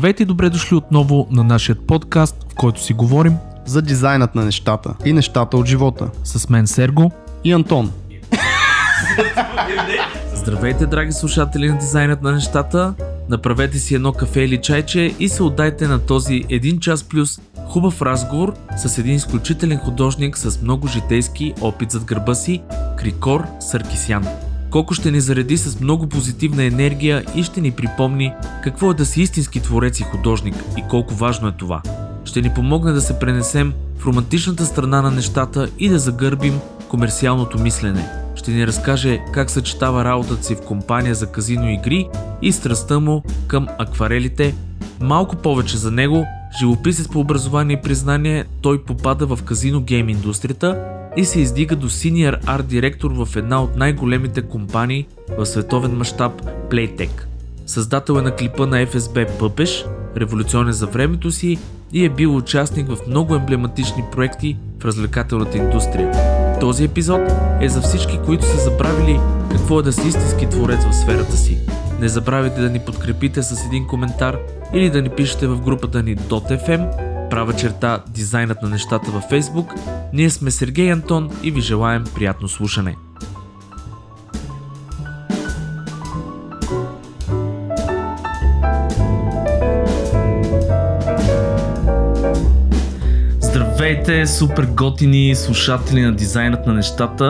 [0.00, 3.36] Здравейте и добре дошли отново на нашия подкаст, в който си говорим
[3.66, 6.10] за дизайнът на нещата и нещата от живота.
[6.24, 7.12] с мен Серго.
[7.44, 7.92] И Антон.
[10.34, 12.94] Здравейте, драги слушатели на дизайнът на нещата.
[13.28, 18.02] Направете си едно кафе или чайче и се отдайте на този един час плюс хубав
[18.02, 22.62] разговор с един изключителен художник с много житейски опит зад гърба си,
[22.98, 24.49] Крикор Саркисян.
[24.70, 29.06] Колко ще ни зареди с много позитивна енергия и ще ни припомни какво е да
[29.06, 31.82] си истински творец и художник и колко важно е това.
[32.24, 37.58] Ще ни помогне да се пренесем в романтичната страна на нещата и да загърбим комерциалното
[37.58, 38.08] мислене.
[38.34, 42.08] Ще ни разкаже как съчетава работата си в компания за казино игри
[42.42, 44.54] и страстта му към акварелите.
[45.00, 46.26] Малко повече за него,
[46.58, 51.88] живописец по образование и признание, той попада в казино гейм индустрията и се издига до
[51.88, 55.06] синьор арт директор в една от най-големите компании
[55.38, 57.24] в световен мащаб Playtech.
[57.66, 59.84] Създател е на клипа на FSB Пъпеш,
[60.16, 61.58] революционен за времето си
[61.92, 66.12] и е бил участник в много емблематични проекти в развлекателната индустрия.
[66.60, 67.20] Този епизод
[67.60, 71.58] е за всички, които са забравили какво е да си истински творец в сферата си.
[72.00, 74.38] Не забравяйте да ни подкрепите с един коментар
[74.74, 79.80] или да ни пишете в групата ни .fm, права черта дизайнът на нещата във Facebook.
[80.12, 82.96] Ние сме Сергей Антон и ви желаем приятно слушане.
[93.90, 97.24] Здравейте, супер готини слушатели на дизайнът на нещата.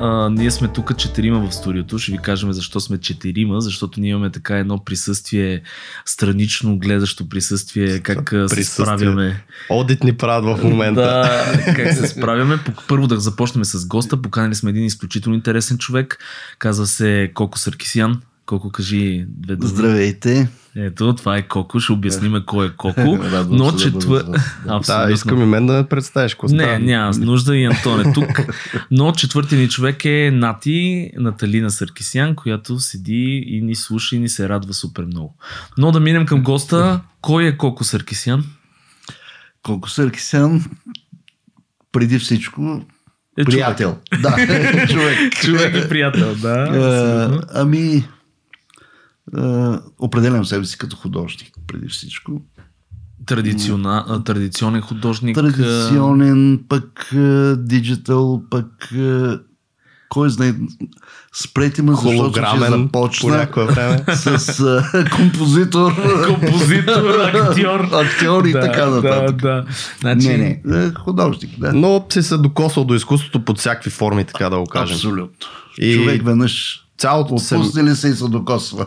[0.00, 1.98] А, ние сме тук четирима в студиото.
[1.98, 5.62] Ще ви кажем защо сме четирима, защото ние имаме така едно присъствие,
[6.04, 8.84] странично гледащо присъствие, как а, се Присъствие.
[8.84, 9.44] справяме.
[9.70, 11.00] Одит ни правят в момента.
[11.00, 12.58] Да, как се справяме.
[12.88, 14.22] Първо да започнем с госта.
[14.22, 16.18] Поканили сме един изключително интересен човек.
[16.58, 18.20] Казва се Коко Саркисян.
[18.46, 19.68] Коко, кажи две думи.
[19.68, 20.48] Здравейте.
[20.76, 21.80] Ето, това е Коко.
[21.80, 23.18] Ще обясним кой е Коко.
[23.48, 24.24] Но четвър...
[24.86, 26.34] Да, искам и мен да ме представиш.
[26.34, 28.40] Какво Не, няма с нужда и Антон е тук.
[28.90, 34.28] Но четвърти ни човек е Нати, Наталина Саркисян, която седи и ни слуша и ни
[34.28, 35.36] се радва супер много.
[35.78, 37.00] Но да минем към госта.
[37.20, 38.44] Кой е Коко Саркисян?
[39.66, 40.64] Колко Съркисян,
[41.92, 42.84] преди всичко,
[43.38, 43.96] Е, приятел.
[44.22, 44.88] Да, човек.
[44.88, 46.48] Човек, човек и приятел, да.
[46.48, 47.48] А, абсолютно.
[47.54, 48.15] ами, а,
[49.98, 52.32] определям себе си като художник, преди всичко.
[53.26, 55.34] Традициона, традиционен художник.
[55.34, 59.40] Традиционен, пък а, диджитал, пък а,
[60.08, 60.54] кой знае,
[61.34, 64.04] спрете ме, защото ще започна време.
[64.14, 65.92] с а, композитор,
[66.26, 67.88] Композитор, актьор.
[67.92, 69.36] актьор и да, така нататък.
[69.36, 69.64] Да, да.
[70.00, 71.72] Значи, Не, не, художник, да.
[71.72, 74.94] Но си се докосвал до изкуството под всякакви форми, така да го кажем.
[74.94, 75.46] Абсолютно.
[75.78, 77.56] И- Човек веднъж Цялото се...
[77.56, 78.86] отпусне ли се и се докосва.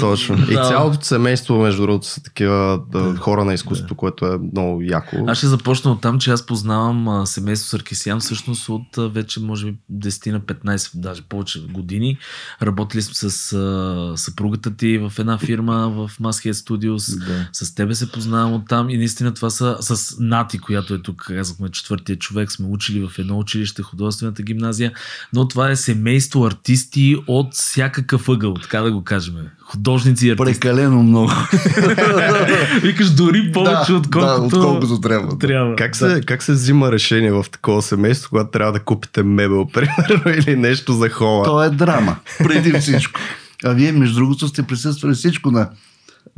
[0.00, 0.36] Точно.
[0.50, 0.68] И Да.
[0.68, 5.16] цялото семейство, между другото, са такива да, хора на изкуството, което е много яко.
[5.26, 9.40] Аз ще започна от там, че аз познавам а, семейство Саркисян всъщност от а, вече
[9.40, 12.18] може би 10 на 15, даже повече години.
[12.62, 17.18] Работили сме с а, съпругата ти в една фирма в Masthead Studios.
[17.26, 17.48] Да.
[17.52, 21.24] С тебе се познавам от там и наистина това са с Нати, която е тук,
[21.28, 24.92] казахме четвъртия човек, сме учили в едно училище, художествената гимназия,
[25.32, 29.34] но това е семейство артисти от всякакъв ъгъл, така да го кажем.
[29.62, 30.60] Художници и артисти.
[30.60, 31.32] Прекалено много.
[32.82, 35.38] Викаш дори повече, да, отколкото, да, отколкото трябва.
[35.38, 35.76] трябва.
[35.76, 40.32] Как се, как се взима решение в такова семейство, когато трябва да купите мебел, примерно,
[40.38, 41.44] или нещо за хола?
[41.44, 43.20] То е драма, преди всичко.
[43.64, 45.68] А вие, между другото, сте присъствали всичко на...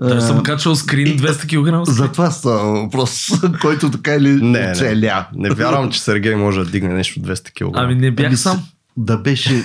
[0.00, 1.90] Да, съм качвал скрин 200 кг.
[1.90, 3.28] За това става въпрос,
[3.60, 4.70] който така или Не, не.
[4.70, 5.26] оцеля.
[5.34, 7.70] Не вярвам, че Сергей може да дигне нещо 200 кг.
[7.74, 8.62] Ами не бях Ами, сам.
[9.00, 9.64] Да беше,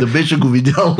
[0.00, 0.96] да беше го видял.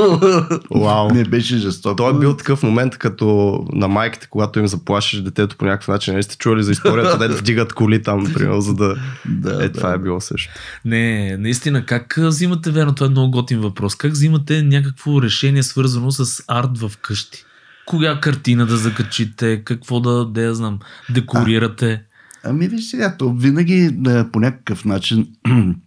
[0.75, 1.11] Вау.
[1.11, 1.97] Не беше жестоко.
[1.97, 6.15] Той е бил такъв момент, като на майките, когато им заплашиш детето по някакъв начин.
[6.15, 8.97] Не сте чували за историята, де вдигат коли там, примерно, за да...
[9.27, 9.95] Да, е, това да.
[9.95, 10.53] е било също.
[10.85, 13.95] Не, наистина, как а, взимате, верно, това е много готин въпрос.
[13.95, 17.45] Как взимате някакво решение свързано с арт в къщи?
[17.87, 20.79] Кога картина да закачите, какво да, да я знам,
[21.11, 22.03] декорирате?
[22.45, 25.27] Ами виж сега, то винаги да, по някакъв начин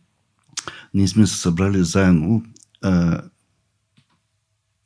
[0.97, 2.43] ние сме се събрали заедно,
[2.81, 3.21] а,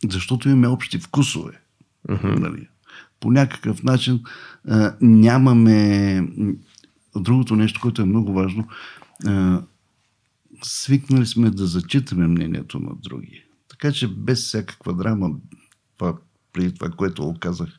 [0.10, 1.62] защото имаме общи вкусове.
[2.24, 2.68] Нали?
[3.20, 4.24] По някакъв начин
[4.68, 6.28] а, нямаме...
[7.16, 8.68] Другото нещо, което е много важно,
[9.26, 9.62] а,
[10.64, 13.44] свикнали сме да зачитаме мнението на други.
[13.68, 15.30] Така че без всякаква драма,
[15.98, 16.18] това,
[16.54, 17.70] преди това, което казах,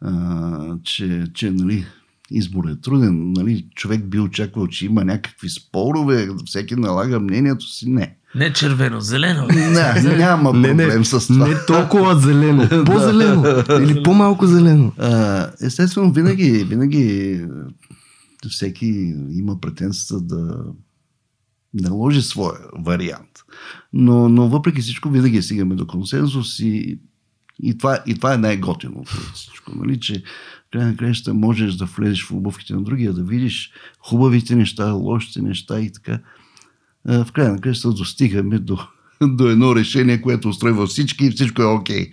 [0.00, 1.86] а, че, че нали,
[2.30, 3.32] избор е труден.
[3.32, 7.90] Нали, човек би очаквал, че има някакви спорове, всеки налага мнението си.
[7.90, 8.16] Не.
[8.34, 9.46] Не червено, зелено.
[10.02, 11.48] Не, няма Не, не, проблем с това.
[11.48, 13.44] не толкова зелено, по-зелено
[13.80, 14.92] или по-малко зелено.
[14.98, 17.40] А, естествено, винаги, винаги
[18.50, 20.64] всеки има претенцията да
[21.74, 23.30] наложи своя вариант.
[23.92, 26.98] Но, но въпреки всичко, винаги стигаме до консенсус и,
[27.62, 29.72] и, това, и това е най-готиното от всичко.
[29.74, 30.00] Нали?
[30.00, 30.22] Че
[30.66, 34.92] в край на краища можеш да влезеш в обувките на другия, да видиш хубавите неща,
[34.92, 36.18] лошите неща и така.
[37.04, 38.78] В край на краища достигаме до,
[39.22, 42.10] до едно решение, което устройва всички и всичко е окей.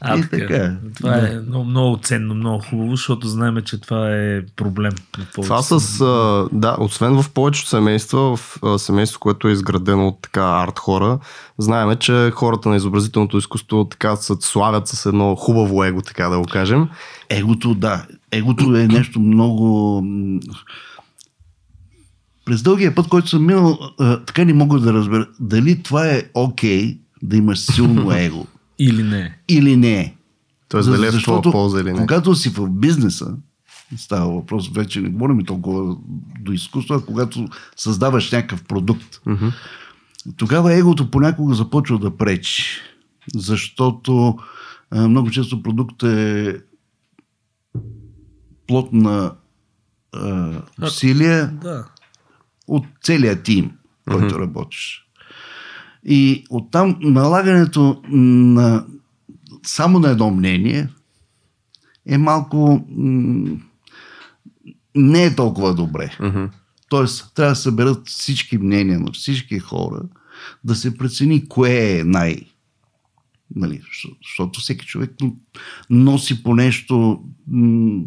[0.00, 0.76] А, и така.
[0.96, 4.92] Това е много, много ценно, много хубаво, защото знаем, че това е проблем.
[5.34, 10.18] Това с, а, да, освен в повечето семейства, в а, семейство, което е изградено от
[10.22, 11.18] така арт хора,
[11.58, 16.38] знаеме, че хората на изобразителното изкуство така се славят с едно хубаво его, така да
[16.38, 16.88] го кажем.
[17.28, 18.06] Егото, да.
[18.32, 20.02] Егото е нещо много...
[22.44, 26.22] През дългия път, който съм минал, а, така не мога да разбера дали това е
[26.34, 28.46] окей да имаш силно его
[28.78, 29.38] Или не.
[29.48, 30.14] или не.
[30.68, 31.98] Тоест, За- дали е в защото полза или не.
[31.98, 33.36] Когато си в бизнеса,
[33.96, 35.96] става въпрос, вече не говорим толкова
[36.40, 39.20] до изкуство, а когато създаваш някакъв продукт,
[40.36, 42.80] тогава егото понякога започва да пречи.
[43.34, 44.36] Защото
[44.90, 46.56] а, много често продуктът е
[48.66, 49.32] плод на
[50.12, 50.52] а,
[50.82, 51.84] усилия Да.
[52.70, 53.70] От целия тим,
[54.10, 55.06] който работиш.
[56.04, 58.86] И оттам налагането на
[59.62, 60.88] само на едно мнение
[62.06, 63.56] е малко м-
[64.94, 66.16] не е толкова добре.
[66.20, 66.44] Мгм.
[66.88, 70.00] Тоест, трябва да съберат всички мнения на всички хора,
[70.64, 72.40] да се прецени кое е най-
[73.56, 75.10] Нали, защо- защото всеки човек
[75.90, 78.02] носи по нещо, м,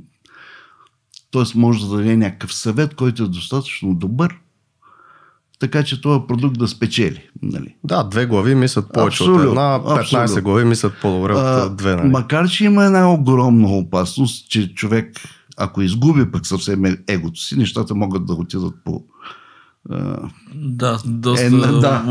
[1.32, 1.44] т.е.
[1.56, 4.40] може да даде някакъв съвет, който е достатъчно добър,
[5.64, 7.22] така че този продукт да спечели.
[7.42, 7.76] Нали.
[7.84, 10.44] Да, две глави мислят повече от Абсолютно, една, 15 абсолютно.
[10.44, 11.96] глави мислят по-добре от а, две.
[11.96, 12.08] Нали?
[12.10, 15.20] Макар, че има една огромна опасност, че човек,
[15.58, 19.04] ако изгуби пък съвсем е- егото си, нещата могат да отидат по...
[20.56, 21.80] Да, доста Е, да.
[21.80, 22.04] да.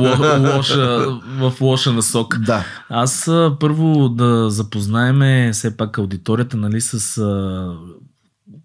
[0.57, 1.07] лоша,
[1.39, 2.39] в лоша насока.
[2.39, 2.65] да.
[2.89, 7.21] Аз първо да запознаеме все пак аудиторията нали, с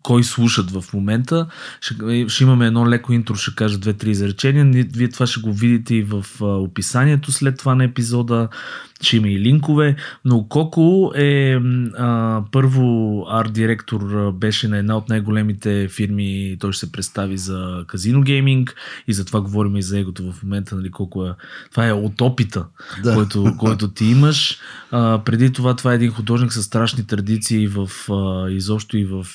[0.04, 1.48] кой слушат в момента.
[1.82, 1.96] Ще,
[2.28, 4.66] ще имаме едно леко интро, ще кажа две-три изречения.
[4.66, 8.48] Ни- Вие това ще го видите и в описанието след това на епизода.
[9.02, 9.96] Ще има и линкове.
[10.26, 11.60] Но Коко е
[11.98, 12.84] а, първо
[13.32, 16.58] арт-директор, беше на една от най-големите фирми.
[16.60, 18.76] Той ще се представи за казино гейминг
[19.08, 20.76] и затова говорим и за егото в момента.
[20.76, 21.34] Нали, колко е,
[21.72, 22.66] това е от опита,
[23.04, 23.14] Да.
[23.14, 24.58] който, който ти имаш.
[24.92, 29.26] А, преди това това е един художник с страшни традиции в, а, изобщо и в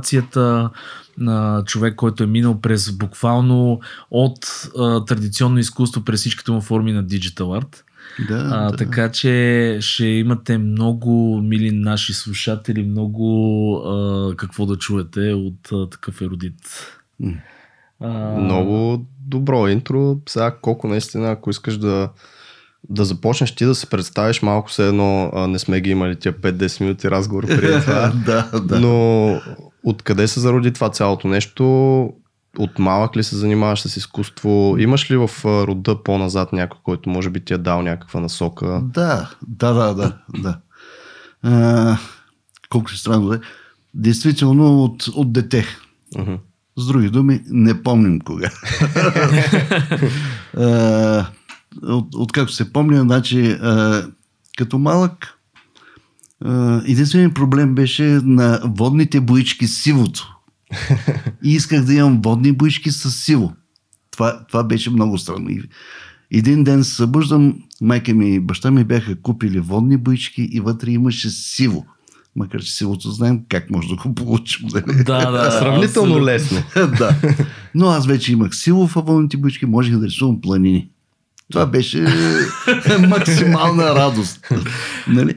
[0.00, 0.70] анимацията.
[1.26, 3.80] А, човек, който е минал през буквално
[4.10, 7.84] от а, традиционно изкуство през всичките му форми на диджитал арт.
[8.28, 8.76] Да, А, да.
[8.76, 15.90] Така че ще имате много мили наши слушатели, много а, какво да чуете от а,
[15.90, 16.54] такъв еродит.
[18.00, 18.08] А,
[18.40, 20.16] Много добро интро.
[20.28, 22.08] Сега колко наистина, ако искаш да,
[22.88, 26.32] да започнеш ти да се представиш малко се едно, а, не сме ги имали тия
[26.32, 28.12] 5-10 минути разговор преди това.
[28.26, 28.80] да, да.
[28.80, 29.40] Но
[29.84, 31.64] откъде се зароди това цялото нещо?
[32.58, 34.76] От малък ли се занимаваш с изкуство?
[34.78, 38.80] Имаш ли в рода по-назад някой, който може би ти е дал някаква насока?
[38.84, 40.18] Да, да, да, да.
[40.38, 40.58] да.
[41.42, 41.98] А,
[42.68, 43.38] колко си странно да е.
[43.94, 45.64] Действително от, от дете.
[46.18, 46.34] Мгм.
[46.76, 48.50] С други думи, не помним кога.
[50.56, 51.26] а,
[51.82, 54.02] от, от както се помня, значи, а,
[54.58, 55.39] като малък, а,
[56.86, 60.36] единственият проблем беше на водните боички с сивото.
[61.44, 63.52] И исках да имам водни боички с сиво.
[64.10, 65.50] Това, това беше много странно.
[66.32, 70.90] Един ден се събуждам, майка ми и баща ми бяха купили водни боички и вътре
[70.90, 71.86] имаше сиво.
[72.36, 74.68] Макар че сивото знаем как може да го получим.
[74.72, 75.04] Нали?
[75.04, 75.50] Да, да.
[75.60, 76.26] Сравнително абсолютно.
[76.26, 76.62] лесно.
[76.98, 77.16] да.
[77.74, 80.88] Но аз вече имах сило в водните боички, можех да рисувам планини.
[81.52, 82.06] Това беше
[83.08, 84.48] максимална радост.
[85.08, 85.34] нали?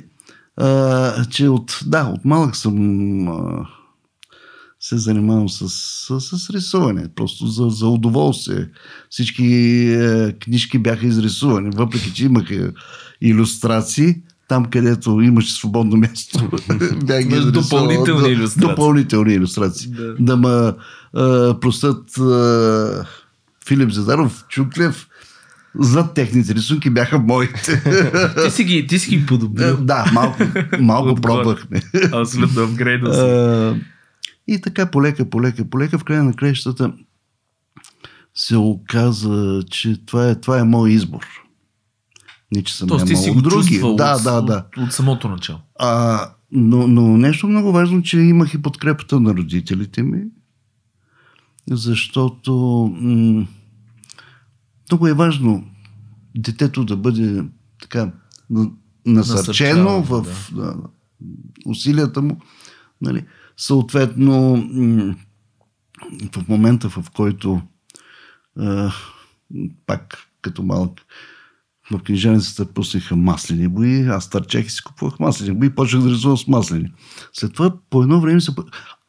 [0.58, 3.68] А, че от, да, от малък съм а,
[4.80, 8.70] се занимавам с, с, с рисуване, просто за, за удоволствие.
[9.10, 9.46] Всички
[9.94, 12.72] е, книжки бяха изрисувани, въпреки че имаха
[13.22, 14.16] иллюстрации,
[14.48, 16.50] там където имаше свободно място,
[17.06, 18.70] бях ги допълнителни Да, илюстрации.
[18.70, 19.90] Допълнителни иллюстрации.
[19.90, 20.16] Да.
[20.20, 20.74] Да, ме
[21.14, 22.04] а, простят
[23.68, 25.08] Филип Задаров, Чуклев,
[25.80, 27.84] зад техните рисунки бяха моите.
[28.46, 29.78] Ти си ги, ти си ги подобрил.
[29.78, 30.44] да, малко,
[30.80, 31.82] малко пробвахме.
[32.14, 33.82] Абсолютно апгрейдъл си.
[34.48, 36.94] И така полека, полека, полека, в края на краищата
[38.36, 41.26] се оказа, че това е, това е мой избор.
[42.56, 43.80] Не, че съм Тоест ти си го други.
[43.80, 44.66] Да, от, да, да.
[44.78, 45.60] От, от самото начало.
[45.80, 50.22] А, но, но нещо много важно, че имах и подкрепата на родителите ми,
[51.72, 52.54] защото
[53.02, 53.46] м-
[54.94, 55.64] много е важно
[56.36, 57.44] детето да бъде
[57.82, 58.12] така
[58.50, 58.72] на-
[59.06, 60.76] насърчено в да.
[61.66, 62.38] усилията му.
[63.02, 63.26] Нали?
[63.58, 64.56] Съответно,
[66.36, 67.62] в момента, в който
[68.60, 68.92] а,
[69.86, 71.02] пак като малък
[71.92, 76.10] в книжаницата пуснаха маслени бои, аз търчах и си купувах маслени бои и почнах да
[76.10, 76.92] рисувам с маслени.
[77.34, 78.52] След това по едно време се...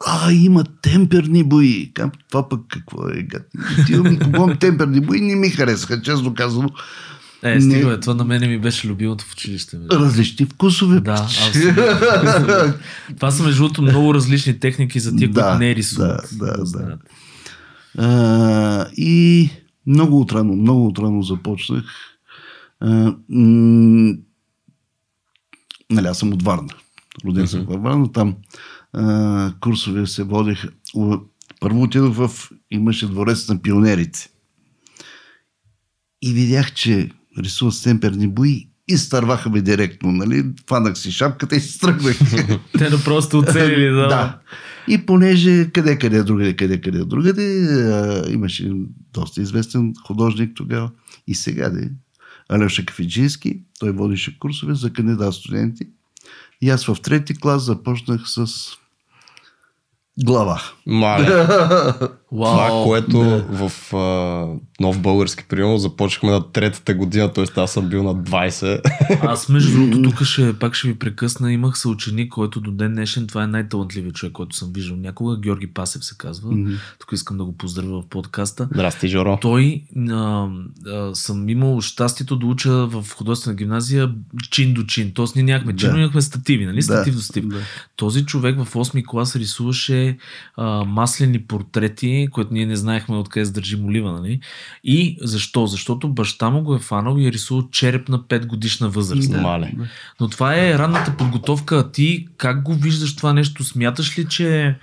[0.07, 1.91] А, има темперни бои.
[1.95, 3.27] Кам, това пък какво е?
[3.81, 6.69] Отивам и купувам темперни бои, не ми харесаха, честно казано.
[7.43, 9.77] Е, стига, бе, това на мене ми беше любимото в училище.
[9.77, 9.87] бе.
[9.93, 11.01] Различни вкусове.
[11.01, 12.75] Да, абсолютно.
[13.17, 16.29] Това са между другото много различни техники за тия, Да, които не рисуват.
[16.33, 16.99] да, да, да.
[17.99, 19.51] А, и
[19.87, 21.85] много отрано, много отрано започнах.
[22.81, 24.15] А, м-
[25.91, 26.69] нали, аз съм от Варна.
[27.27, 28.13] Роден съм във Варна.
[28.13, 28.35] Там
[28.95, 30.69] а, курсове се водеха.
[30.95, 31.17] У-
[31.61, 32.51] Първо отидох в...
[32.71, 34.29] Имаше дворец на пионерите.
[36.23, 40.45] И видях, че рисуват стемперни бои и стърваха ме директно, нали?
[40.69, 42.19] Фанах си шапката и си тръгнах.
[42.79, 44.09] Те да просто оцелили, да.
[44.09, 44.39] Да.
[44.89, 48.73] И понеже къде, къде, другаде, къде, къде, другаде, а, имаше
[49.13, 50.91] доста известен художник тогава
[51.27, 51.91] и сега де,
[52.49, 55.85] Алеша Кафиджийски, той водише курсове за кандидат студенти.
[56.61, 58.47] И аз в трети клас започнах с
[60.17, 60.61] глава.
[60.87, 61.27] Мале.
[62.35, 62.53] Вау.
[62.53, 63.19] Това, което
[63.51, 64.47] в а,
[64.81, 67.45] нов български прием започнахме на третата година, т.е.
[67.61, 68.81] аз съм бил на 20.
[69.23, 71.53] Аз между другото тук ще, пак ще ви прекъсна.
[71.53, 75.37] Имах съученик, който до ден днешен, това е най-талантливият човек, който съм виждал някога.
[75.37, 76.51] Георги Пасев се казва.
[76.99, 78.69] Тук искам да го поздравя в подкаста.
[78.73, 79.39] Здрасти, Жоро.
[79.41, 80.49] Той а,
[80.87, 84.13] а, съм имал щастието да уча в художествена гимназия
[84.51, 85.13] чин до чин.
[85.15, 85.95] Тоест ние нямахме чин, Да.
[85.95, 86.77] но имахме стативи, нали?
[86.77, 86.83] Да.
[86.83, 87.47] Статив до статив.
[87.47, 87.57] Да.
[87.97, 90.19] Този човек в 8 клас рисуваше
[90.57, 94.41] а, маслени портрети, които ние не знаехме откъде се държи молива, нали?
[94.85, 95.67] И защо?
[95.67, 99.31] Защото баща му го е фанал и е рисувал череп на 5 годишна възраст.
[99.31, 99.41] Да.
[99.41, 99.75] Мале.
[100.21, 101.77] Но това е ранната подготовка.
[101.77, 103.65] А ти как го виждаш това нещо?
[103.65, 104.77] Смяташ ли, че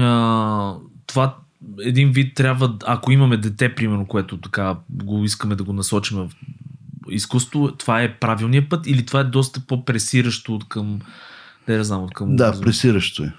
[0.00, 0.74] а,
[1.06, 1.36] това
[1.82, 6.30] един вид трябва, ако имаме дете, примерно, което така го искаме да го насочим в
[7.10, 11.00] изкуство, това е правилният път или това е доста по-пресиращо от към,
[11.68, 12.36] не да знам, от към...
[12.36, 13.32] Да, пресиращо е.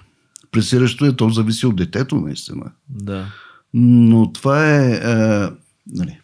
[0.50, 2.72] Пресиращо е, то зависи от детето, наистина.
[2.88, 3.26] да.
[3.74, 5.48] Но това е, е
[5.86, 6.20] нали,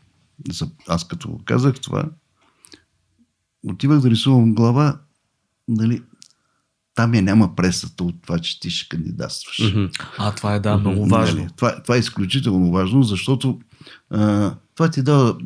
[0.89, 2.05] аз като го казах това,
[3.67, 4.99] отивах да рисувам глава,
[5.69, 6.03] нали,
[6.95, 9.75] там я няма пресата от това, че ти ще кандидатстваш.
[10.19, 11.41] А, това е, да, много важно.
[11.41, 13.61] Нали, това, това е изключително важно, защото
[14.11, 15.37] а, това ти дава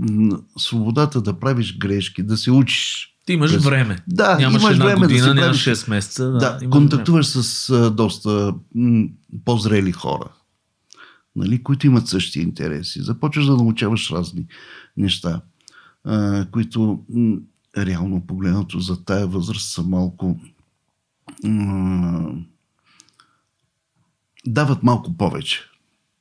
[0.59, 3.12] свободата да правиш грешки, да се учиш.
[3.33, 3.99] Ти имаш През- време.
[4.09, 6.31] Да, нямаш имаш една време да година, си нямаш правиш- 6 месеца.
[6.31, 9.05] Да, Да, контактуваш с а, доста м,
[9.45, 10.29] по-зрели хора,
[11.37, 13.03] нали, които имат същи интереси.
[13.03, 14.47] Започваш да научаваш разни
[14.97, 15.41] неща,
[16.05, 17.37] а, които м,
[17.79, 20.41] реално погледнато за тая възраст са малко
[21.45, 22.35] м,
[24.47, 25.61] дават малко повече.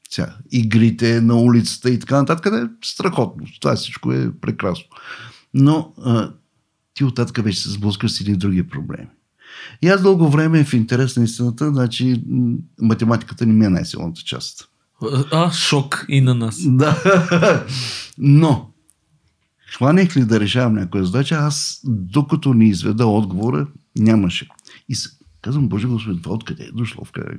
[0.10, 3.46] Сега, игрите на улицата и така нататък е страхотно.
[3.60, 4.86] Това всичко е прекрасно.
[5.54, 6.32] Но а,
[6.94, 9.10] ти оттатък вече се сблъскаш с едни други проблеми.
[9.82, 12.24] И аз дълго време в интерес на истината, значи
[12.82, 14.68] математиката не ми е най-силната част.
[15.32, 16.58] А, шок и на нас.
[16.66, 17.66] Да.
[18.18, 18.72] Но,
[19.74, 24.48] хванех ли да решавам някоя задача, аз докато не изведа отговора, нямаше.
[24.90, 24.96] И
[25.42, 27.38] казвам, Боже Господи, това откъде е дошло в края?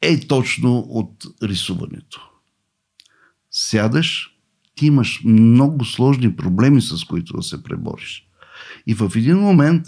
[0.00, 2.30] Е точно от рисуването.
[3.50, 4.31] Сядаш,
[4.74, 8.26] ти имаш много сложни проблеми, с които да се пребориш.
[8.86, 9.86] И в един момент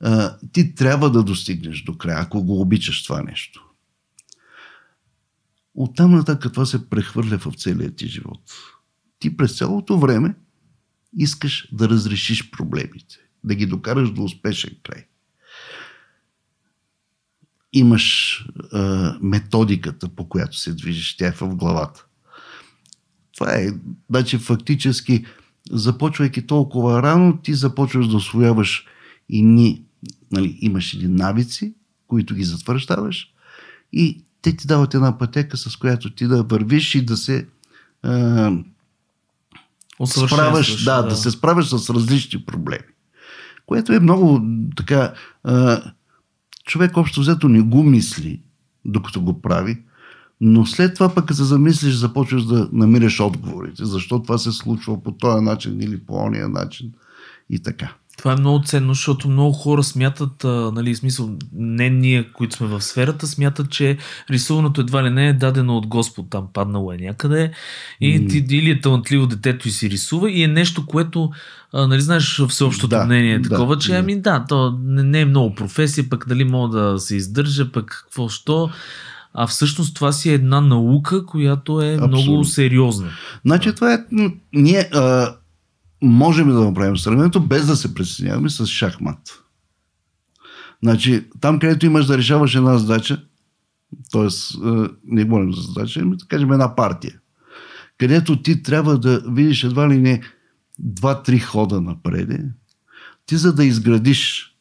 [0.00, 3.70] а, ти трябва да достигнеш до края, ако го обичаш това нещо.
[5.74, 8.42] Оттам нататък това се прехвърля в целия ти живот.
[9.18, 10.34] Ти през цялото време
[11.16, 15.06] искаш да разрешиш проблемите, да ги докараш до успешен край.
[17.72, 18.38] Имаш
[18.72, 22.03] а, методиката, по която се движиш, тя е в главата.
[23.34, 23.68] Това е,
[24.10, 25.24] значи фактически,
[25.70, 28.86] започвайки толкова рано, ти започваш да освояваш
[29.28, 29.82] и ни,
[30.32, 31.74] нали, имаш едни навици,
[32.06, 33.34] които ги затвърждаваш
[33.92, 37.46] и те ти дават една пътека, с която ти да вървиш и да се
[38.02, 38.52] а,
[40.06, 41.16] справяш, да, да.
[41.16, 42.84] се справяш с различни проблеми.
[43.66, 44.42] Което е много
[44.76, 45.14] така.
[45.44, 45.82] А,
[46.64, 48.40] човек общо взето не го мисли,
[48.84, 49.82] докато го прави,
[50.40, 53.84] Но след това пък, се замислиш, започваш да намираш отговорите.
[53.84, 56.92] Защо това се случва по този начин или по ония начин
[57.50, 57.94] и така.
[58.18, 62.66] Това е много ценно, защото много хора смятат, а, нали, смисъл, не ние, които сме
[62.66, 63.98] в сферата, смятат, че
[64.30, 67.52] рисуването едва ли не е дадено от Господ, там паднало е някъде,
[68.00, 68.28] и М.
[68.28, 71.30] ти или е талантливо детето и си рисува, и е нещо, което,
[71.72, 73.98] а, нали, знаеш, всеобщото Да, мнение е да, такова, че да.
[73.98, 78.04] ами да, то не, не е много професия, пък дали мога да се издържа, пък
[78.04, 78.70] какво що.
[79.34, 82.44] А всъщност това си е една наука, която е много Абсолютно.
[82.44, 83.10] сериозна.
[83.44, 83.98] Значи това е...
[84.52, 85.34] Ние а,
[86.02, 89.18] можем да направим сравнението без да се притесняваме с шахмат.
[90.82, 93.22] Значи, там където имаш да решаваш една задача,
[94.12, 94.28] т.е.
[95.04, 97.20] не говорим за задача, ами да кажем една партия,
[97.98, 100.22] където ти трябва да видиш едва ли не
[100.78, 102.28] два-три хода напред,
[103.26, 104.54] ти за да изградиш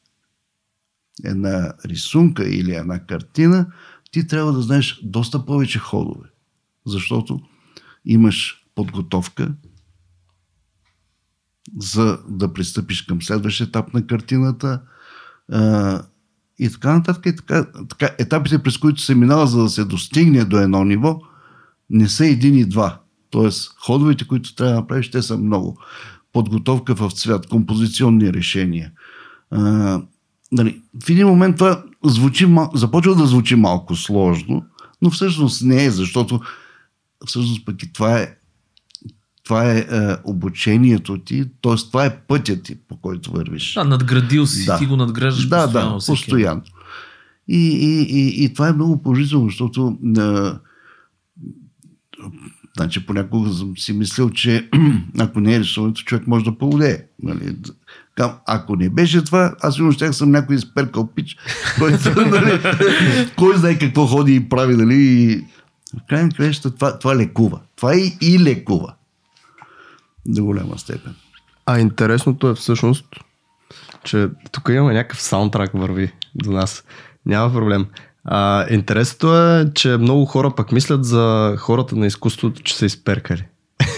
[1.23, 3.67] една рисунка или една картина,
[4.13, 6.29] ти трябва да знаеш доста повече ходове.
[6.85, 7.39] Защото
[8.05, 9.53] имаш подготовка
[11.77, 14.81] за да пристъпиш към следващия етап на картината
[15.51, 16.01] а,
[16.59, 17.25] и така нататък.
[17.25, 21.19] И така, така, етапите, през които се минава, за да се достигне до едно ниво,
[21.89, 23.01] не са един и два.
[23.29, 25.79] Тоест, ходовете, които трябва да направиш, те са много.
[26.33, 28.91] Подготовка в цвят, композиционни решения.
[29.51, 30.01] А,
[30.51, 34.63] нали, в един момент това звучи, започва да звучи малко сложно,
[35.01, 36.39] но всъщност не е, защото
[37.25, 38.35] всъщност пък и това е
[39.43, 41.75] това е, е обучението ти, т.е.
[41.75, 43.73] това е пътят ти, по който вървиш.
[43.73, 44.79] Да, надградил си, Да.
[44.79, 45.93] ти го надграждаш да, постоянно.
[45.93, 46.61] да, всеки постоянно.
[47.47, 50.59] И, и, и, и това е много положително, защото а,
[52.77, 54.69] значи понякога съм си мислил, че
[55.19, 57.05] ако не е рисуването, човек може да полудее.
[57.23, 57.55] Нали?
[58.15, 61.37] Кам, ако не беше това, аз сигурно щях съм някой изперкал пич,
[61.79, 62.59] който, нали,
[63.37, 65.45] кой знае какво ходи и прави, нали, и
[65.97, 67.59] в крайна краща това, това лекува.
[67.75, 68.93] Това и, и лекува.
[70.25, 71.15] До голяма степен.
[71.65, 73.05] А интересното е всъщност,
[74.03, 76.83] че тук имаме някакъв саундтрак върви до нас.
[77.25, 77.85] Няма проблем.
[78.25, 83.45] А, интересното е, че много хора пък мислят за хората на изкуството, че са изперкали.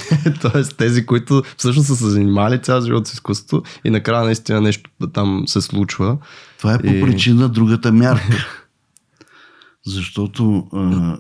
[0.42, 4.90] Тоест тези, които всъщност са се занимали цял живот с изкуството и накрая наистина нещо
[5.14, 6.18] там се случва.
[6.58, 8.46] Това е по И- причина другата мярка.
[9.86, 11.18] Защото а,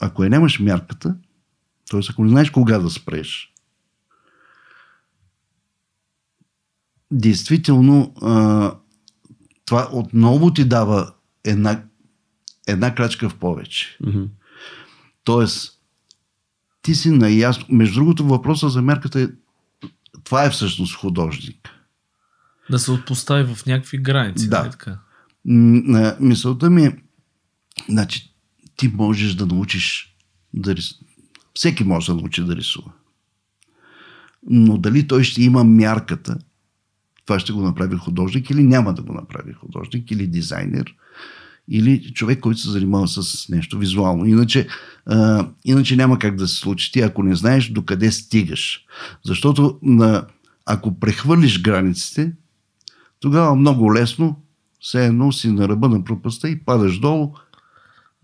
[0.00, 1.14] ако я нямаш мярката,
[1.90, 2.00] т.е.
[2.10, 3.52] ако не знаеш кога да спреш,
[7.10, 8.72] действително а,
[9.64, 11.12] това отново ти дава
[11.44, 11.82] една,
[12.66, 13.98] една крачка в повече.
[15.24, 15.80] Тоест,
[16.84, 17.66] ти си наясно.
[17.68, 19.28] Между другото, въпроса за мярката е
[20.24, 21.70] това е всъщност художник.
[22.70, 24.48] Да се отпостави в някакви граници.
[24.48, 24.58] Да.
[24.60, 24.98] нали така?
[26.20, 26.96] Мисълта ми е,
[27.88, 28.34] значи,
[28.76, 30.16] ти можеш да научиш
[30.54, 31.04] да рисуваш.
[31.54, 32.92] Всеки може да научи да рисува.
[34.50, 36.38] Но дали той ще има мярката,
[37.26, 40.94] това ще го направи художник или няма да го направи художник, или дизайнер,
[41.70, 44.26] или човек, който се занимава с нещо визуално.
[44.26, 44.66] Иначе,
[45.06, 48.80] а, иначе няма как да се случи ти, ако не знаеш докъде стигаш.
[49.24, 50.26] Защото на,
[50.66, 52.32] ако прехвърлиш границите,
[53.20, 54.36] тогава много лесно,
[54.80, 57.32] все едно си на ръба на пропаста и падаш долу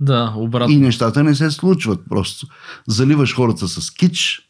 [0.00, 0.74] Да, обратно.
[0.74, 2.00] и нещата не се случват.
[2.08, 2.46] Просто
[2.88, 4.40] заливаш хората с кич,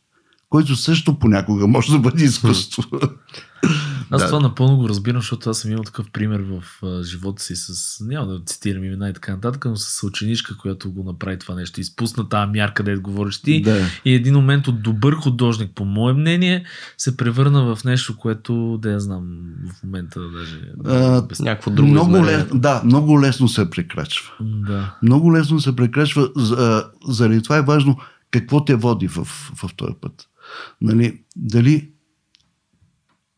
[0.48, 2.82] който също понякога може да бъде изкуство.
[4.12, 4.26] Аз Да.
[4.28, 8.00] това напълно го разбирам, защото аз съм имал такъв пример в а, живота си с,
[8.04, 11.80] няма да цитирам имена и така нататък, но с ученичка, която го направи това нещо.
[11.80, 13.62] Изпусна тази мярка, да говориш ти.
[13.62, 13.86] Да.
[14.04, 16.64] И един момент от добър художник, по мое мнение,
[16.98, 19.22] се превърна в нещо, което, да я знам,
[19.74, 20.60] в момента даже.
[20.84, 21.40] А, без...
[21.40, 22.38] Някакво друго много измерение.
[22.44, 24.32] лесно, да, много лесно се прекрачва.
[24.40, 24.96] Да.
[25.02, 26.28] Много лесно се прекрачва.
[26.36, 27.96] За- Заради това е важно
[28.30, 30.28] какво те води в, в този път.
[30.80, 31.90] Нали, дали,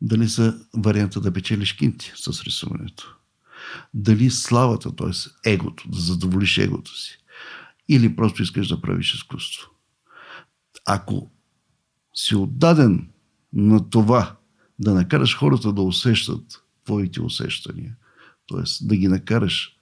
[0.05, 3.17] дали са варианта да печелиш кинти с рисуването.
[3.95, 5.51] Дали славата, т.е.
[5.51, 7.19] егото, да задоволиш егото си.
[7.89, 9.71] Или просто искаш да правиш изкуство.
[10.87, 11.31] Ако
[12.15, 13.09] си отдаден
[13.53, 14.37] на това
[14.79, 17.97] да накараш хората да усещат твоите усещания,
[18.49, 18.87] т.е.
[18.87, 19.77] да ги накараш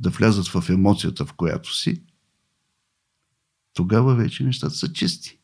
[0.00, 2.02] да влязат в емоцията, в която си,
[3.74, 5.38] тогава вече нещата са чисти.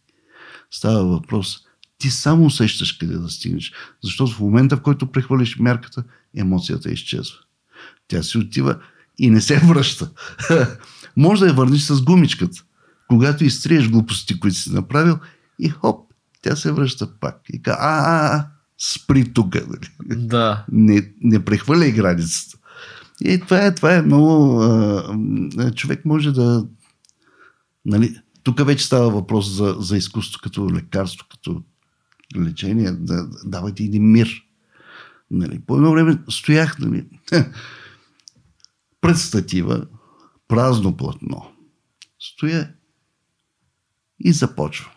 [0.71, 1.67] Става въпрос,
[2.05, 6.05] ти само усещаш къде да стигнеш, защото в момента, в който прехвърлиш мярката,
[6.37, 7.37] емоцията изчезва.
[8.09, 8.79] Тя си отива
[9.19, 10.11] и не се връща.
[11.17, 12.63] Може да я върнеш с гумичката,
[13.09, 15.19] когато изтриеш глупости, които си направил
[15.59, 16.13] и хоп,
[16.43, 17.41] тя се връща пак.
[17.53, 18.47] И ка, а, а, а,
[18.79, 19.55] спри тук.
[19.55, 20.27] Нали?
[20.27, 20.65] Да.
[20.73, 22.59] не, не прехвърляй границата.
[23.21, 24.63] И това е, това е много...
[24.63, 26.67] А, човек може да
[27.85, 31.63] Нали, тук вече става въпрос за, за изкуство като лекарство, като
[32.43, 32.93] лечение.
[32.93, 34.45] Да, давайте един мир.
[35.31, 37.07] Нали, по едно време стоях нали,
[39.01, 39.87] пред статива,
[40.49, 41.53] празно платно.
[42.19, 42.73] Стоя
[44.21, 44.91] и започвам.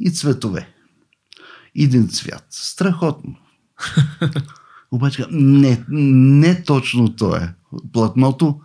[0.00, 0.74] И цветове.
[1.74, 2.46] Един цвят.
[2.50, 3.36] Страхотно.
[4.90, 7.54] Обаче, не, не точно то е.
[7.92, 8.60] Платното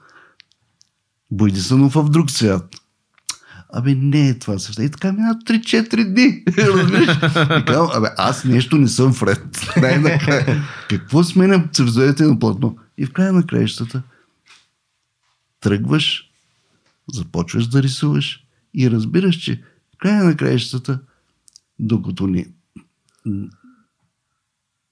[1.32, 2.83] Бойдисънов в друг цвят.
[3.76, 4.82] Абе, не е това също.
[4.82, 6.44] И така мина 3-4 дни.
[7.66, 9.70] Казвам, абе, аз нещо не съм вред.
[9.82, 10.64] Най-накрая.
[10.90, 12.78] Какво сменям цветовете на платно?
[12.98, 14.04] И в края на краищата
[15.60, 16.30] тръгваш,
[17.14, 19.62] започваш да рисуваш и разбираш, че
[19.96, 21.00] в края на краищата,
[21.80, 22.46] докато не,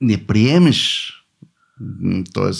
[0.01, 1.13] не приемеш
[2.33, 2.51] т.е.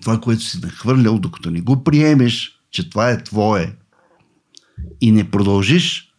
[0.00, 3.76] това, което си нахвърлял, докато не го приемеш, че това е твое
[5.00, 6.14] и не продължиш,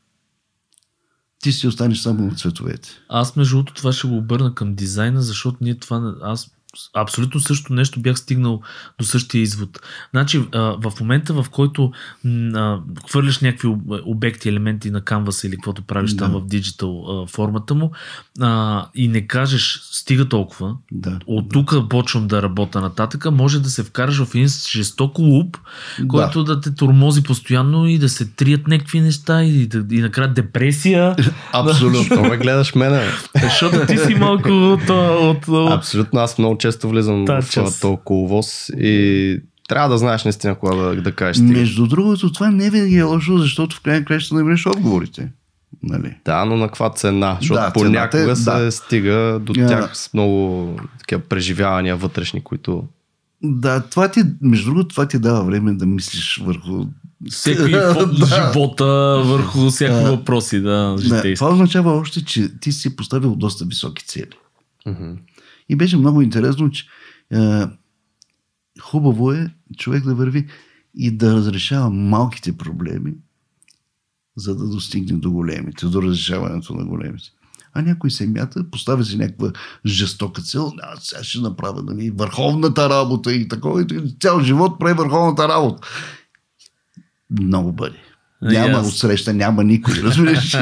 [1.40, 2.90] ти си останеш само на цветовете.
[3.10, 6.52] Аз между другото това ще го обърна към дизайна, защото ние това, аз
[6.94, 8.62] абсолютно също нещо бях стигнал
[9.00, 9.80] до същия извод.
[10.12, 11.92] Значи, в момента, в който
[13.10, 16.18] хвърляш някакви обекти, елементи на канваса или каквото правиш да.
[16.18, 17.92] там в диджитал формата му
[18.96, 21.20] и не кажеш стига толкова, да.
[21.28, 25.58] от тук почвам да работя нататък, може да се вкараш в един жесток луп,
[26.00, 26.08] да.
[26.08, 30.34] който да те тормози постоянно и да се трият някакви неща и, да, и накрая
[30.34, 31.16] депресия.
[31.54, 33.04] Абсолютно, ме гледаш мене.
[33.42, 35.72] Защото ти си малко от, от, от...
[35.72, 37.80] Абсолютно, аз много често влизам Та, в час.
[37.80, 41.38] толкова воз и трябва да знаеш наистина кога да, да кажеш.
[41.38, 41.60] Стига.
[41.60, 45.32] Между другото, това не винаги е лошо, защото в крайна края ще намериш отговорите.
[45.84, 46.16] Нали?
[46.26, 47.38] Да, но на каква цена?
[47.40, 48.72] Защото да, понякога е, се да.
[48.72, 52.84] стига до тях с много такива преживявания вътрешни, които...
[53.44, 56.86] Да, това ти, между другото, това ти дава време да мислиш върху
[57.30, 58.10] всеки да.
[58.26, 61.34] живота, върху всякакви въпроси, да, да.
[61.36, 64.26] Това означава още, че ти си поставил доста високи цели.
[64.88, 65.16] Uh-huh.
[65.70, 66.86] И беше много интересно, че
[67.34, 67.64] е,
[68.82, 70.48] хубаво е човек да върви
[70.96, 73.14] и да разрешава малките проблеми,
[74.36, 77.32] за да достигне до големите, до разрешаването на големите.
[77.74, 79.52] А някой се мята, поставя си някаква
[79.86, 84.94] жестока цел, аз сега ще направя нали, върховната работа и такова, и цял живот прави
[84.94, 85.88] върховната работа.
[87.30, 88.09] Много бъде.
[88.42, 88.88] Няма yes.
[88.88, 90.58] отсреща, няма никой, разбираш.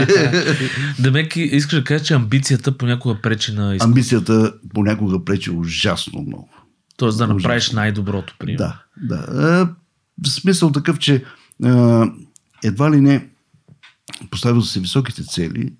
[0.99, 3.89] Демек, искаш да кажа, че амбицията понякога пречи на изкуство.
[3.89, 6.49] Амбицията понякога пречи ужасно много.
[6.97, 7.79] Тоест да направиш ужасно.
[7.79, 8.73] най-доброто, примерно.
[8.97, 9.69] Да, да.
[10.25, 11.23] В смисъл такъв, че
[12.63, 13.27] едва ли не
[14.31, 15.73] поставил се високите цели,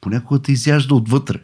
[0.00, 1.40] понякога те изяжда отвътре.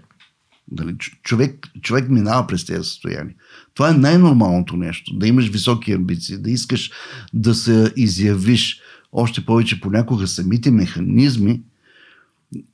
[0.70, 3.34] Дали, човек, човек минава през тези състояния.
[3.74, 5.14] Това е най-нормалното нещо.
[5.14, 6.90] Да имаш високи амбиции, да искаш
[7.34, 8.80] да се изявиш.
[9.12, 11.60] Още повече понякога самите механизми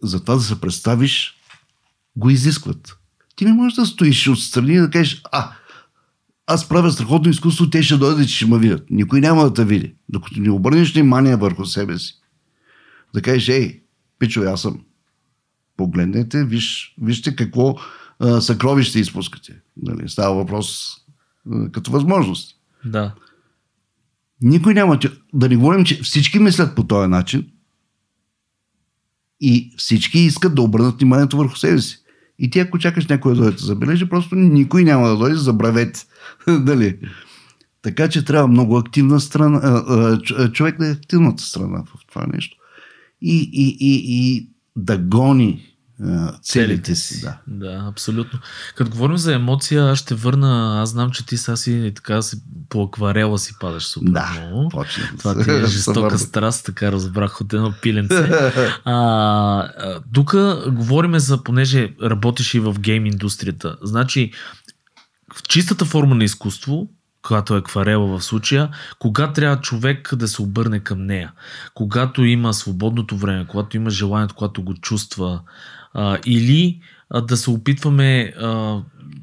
[0.03, 1.37] за това да се представиш
[2.17, 2.97] го изискват.
[3.37, 5.53] Ти не можеш да стоиш отстрани и да кажеш, а,
[6.47, 8.91] аз правя страхотно изкуство, те ще дойдат и ще ме видят.
[8.91, 9.95] Никой няма да те види.
[10.09, 12.15] Докато не обърнеш внимание върху себе си.
[13.15, 13.83] Да кажеш, ей,
[14.19, 14.81] пичо, аз съм.
[15.77, 17.77] Погледнете, виж, вижте какво
[18.19, 19.61] а, съкровище изпускате.
[19.83, 20.97] Нали, става въпрос
[21.53, 22.57] а, като възможност.
[22.85, 23.15] Да.
[24.43, 24.99] Никой няма.
[25.35, 27.47] Да не говорим, че всички мислят по този начин
[29.41, 31.99] и всички искат да обърнат вниманието върху себе си.
[32.39, 36.05] И ти ако чакаш някой да дойде да забележи, просто никой няма да дойде, забравете.
[36.61, 36.99] Дали?
[37.83, 39.85] Така че трябва много активна страна,
[40.53, 42.57] човек да е активната страна в това нещо.
[43.23, 45.77] И, и, и, и да гони
[46.43, 47.21] целите си.
[47.21, 47.39] Да.
[47.47, 48.39] да, абсолютно.
[48.75, 52.37] Като говорим за емоция, аз ще върна, аз знам, че ти сега си така си
[52.69, 54.69] по акварела си падаш супер да, много.
[54.69, 55.11] Почне.
[55.19, 58.15] Това ти е жестока страст, така разбрах от едно пиленце.
[58.85, 60.35] а, тук
[60.71, 63.77] говорим за, понеже работиш и в гейм индустрията.
[63.83, 64.33] Значи,
[65.35, 66.89] в чистата форма на изкуство,
[67.27, 71.33] която е акварела в случая, кога трябва човек да се обърне към нея.
[71.75, 75.41] Когато има свободното време, когато има желанието, когато го чувства,
[75.95, 78.81] а, или а, да се опитваме а,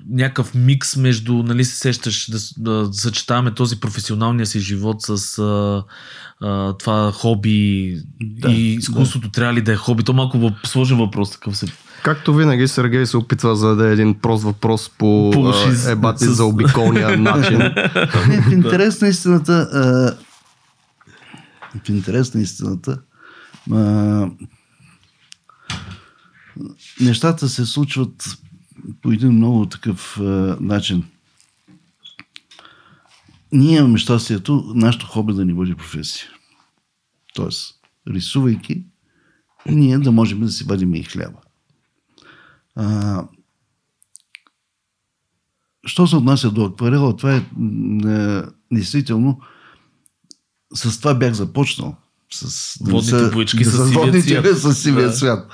[0.10, 5.84] някакъв микс между, нали се сещаш, да, да съчетаваме този професионалния си живот с а,
[6.42, 9.32] а, това хоби да, и изкуството да.
[9.32, 10.04] трябва ли да е хоби?
[10.04, 11.66] То малко сложен въпрос такъв се.
[12.04, 15.34] Както винаги Сергей се опитва за да е един прост въпрос по,
[15.88, 16.34] ебати с...
[16.34, 17.58] за обиколния начин.
[18.28, 20.18] Не, в интерес на истината а,
[21.80, 23.02] в интерес на истината
[23.72, 24.30] а,
[27.02, 28.38] нещата се случват
[29.02, 31.04] по един много такъв а, начин.
[33.52, 36.30] ние имаме щастието, нашето хоби да ни бъде професия.
[37.34, 37.76] Тоест,
[38.08, 38.86] рисувайки,
[39.70, 41.43] ние да можем да си вадим и хляба.
[42.76, 43.24] А,
[45.86, 47.38] що се отнася до акварела, това е,
[48.08, 49.40] е действително
[50.74, 51.96] с това бях започнал.
[52.32, 54.58] С, Водните боички с сивия водните, цвят.
[54.58, 55.14] с сивия Да.
[55.14, 55.52] цвят.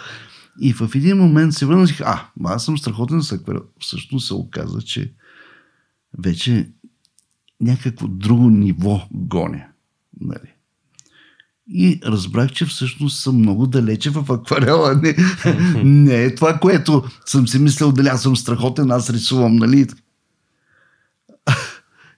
[0.62, 3.62] И в един момент се върнах, а, аз съм страхотен с акварел.
[3.80, 5.14] Всъщност се оказа, че
[6.20, 6.70] вече
[7.62, 9.66] някакво друго ниво гоня.
[10.22, 10.54] Нали?
[11.72, 14.96] И разбрах, че всъщност съм много далече в акварела.
[15.04, 15.16] Не,
[15.84, 19.88] не е това, което съм си мислил, дали аз съм страхотен, аз рисувам, нали?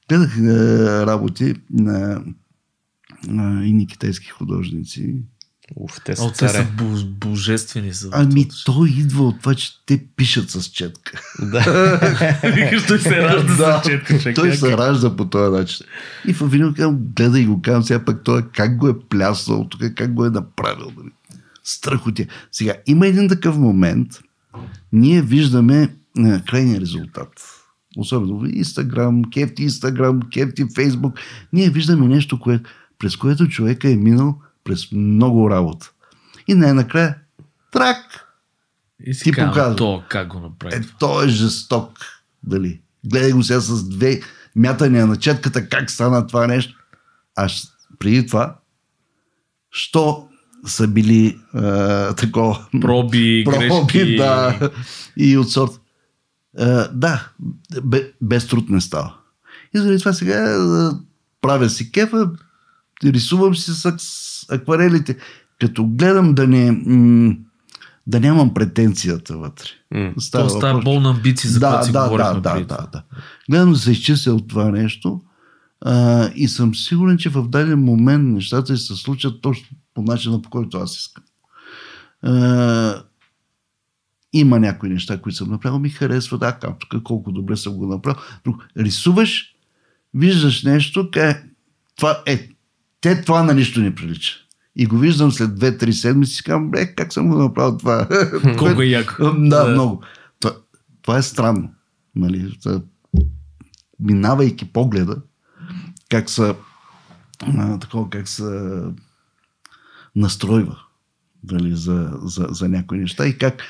[0.10, 2.24] Гледах е, работи на,
[3.28, 5.16] на едни китайски художници.
[5.76, 6.68] Уф, те О, са те са
[7.06, 7.94] божествени.
[7.94, 8.10] Са.
[8.12, 11.22] Ами той идва от това, че те пишат с четка.
[11.42, 11.60] Да.
[12.56, 14.20] Викаш, той се ражда Да, с четка.
[14.20, 14.36] човек.
[14.36, 14.78] Той Как се е?
[14.78, 15.86] ражда по този начин.
[16.28, 19.82] И в един казвам, гледай го, казвам сега пък той как го е пляснал, тук
[19.96, 20.92] как го е направил.
[20.98, 21.12] Нали?
[21.64, 22.28] Страхотия.
[22.52, 24.08] Сега, има един такъв момент,
[24.94, 27.30] ние виждаме а, крайния резултат.
[27.98, 31.14] Особено в Инстаграм, кефти Инстаграм, кефти Фейсбук.
[31.54, 32.60] Ние виждаме нещо, кое,
[33.00, 35.92] през което човека е минал през много работа.
[36.48, 37.16] И най-накрая,
[37.72, 38.28] трак,
[39.06, 39.76] И си ти показва.
[39.76, 42.00] то как го направи е, той е жесток.
[42.44, 42.82] Дали?
[43.06, 44.22] Гледай го сега с две
[44.56, 46.78] мятания на четката, как стана това нещо.
[47.36, 47.50] А
[48.00, 48.56] преди това,
[49.72, 50.28] що
[50.66, 52.66] са били а, такова...
[52.82, 54.16] Проби, проби, грешки.
[54.16, 54.70] да,
[55.18, 55.72] и от сорт.
[56.58, 57.30] А, да,
[57.84, 59.16] бе, без труд не става.
[59.76, 61.00] И заради това сега а,
[61.42, 62.30] правя си кефа,
[63.04, 63.86] рисувам си с
[64.52, 65.18] акварелите,
[65.60, 66.72] като гледам да не...
[66.72, 67.36] М-
[68.08, 69.66] да нямам претенцията вътре.
[69.92, 70.14] М.
[70.18, 72.88] Става То става въпрос, болна амбиция, за да, която си да, говорихме да, да, да,
[72.92, 73.04] да.
[73.50, 75.22] Гледам да се изчистя от това нещо
[75.82, 80.42] а, и съм сигурен, че в даден момент нещата ще се случат точно по начина,
[80.42, 81.24] по който аз искам.
[82.22, 83.04] А,
[84.34, 87.88] има някои неща, които съм направил, ми харесва, да, как, тук колко добре съм го
[87.88, 88.22] направил.
[88.44, 89.56] Друг, рисуваш,
[90.14, 91.44] виждаш нещо, кае,
[91.96, 92.50] това е,
[93.02, 94.34] те това на нищо не прилича.
[94.76, 98.08] И го виждам след 2-3 седмици и казвам, бе, как съм го направил това?
[98.58, 99.34] Колко е яко.
[99.38, 100.04] Да, много.
[100.40, 100.56] Това,
[101.02, 101.70] това е странно.
[102.16, 102.60] Нали?
[104.00, 105.16] Минавайки погледа,
[106.10, 106.56] как са
[107.58, 108.82] а, такова, как се
[110.16, 110.78] настройва
[111.52, 113.64] нали, за, за, за някои неща и как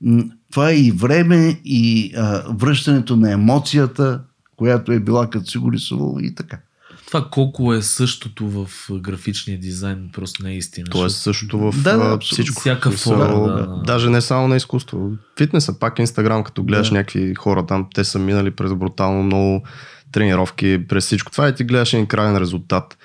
[0.00, 4.22] м, това е и време и а, връщането на емоцията,
[4.56, 6.58] която е била като си го рисувал и така.
[7.08, 10.86] Това колко е същото в графичния дизайн, просто не е истина.
[10.90, 12.60] То е същото в Да, да, всичко.
[12.60, 13.82] Всяка форма, да, да.
[13.86, 15.10] Даже не само на изкуство.
[15.38, 16.94] Фитнеса, пак Инстаграм, като гледаш Да.
[16.94, 19.62] някакви хора там, те са минали през брутално много
[20.12, 22.98] тренировки, през всичко това и ти гледаш един крайен резултат.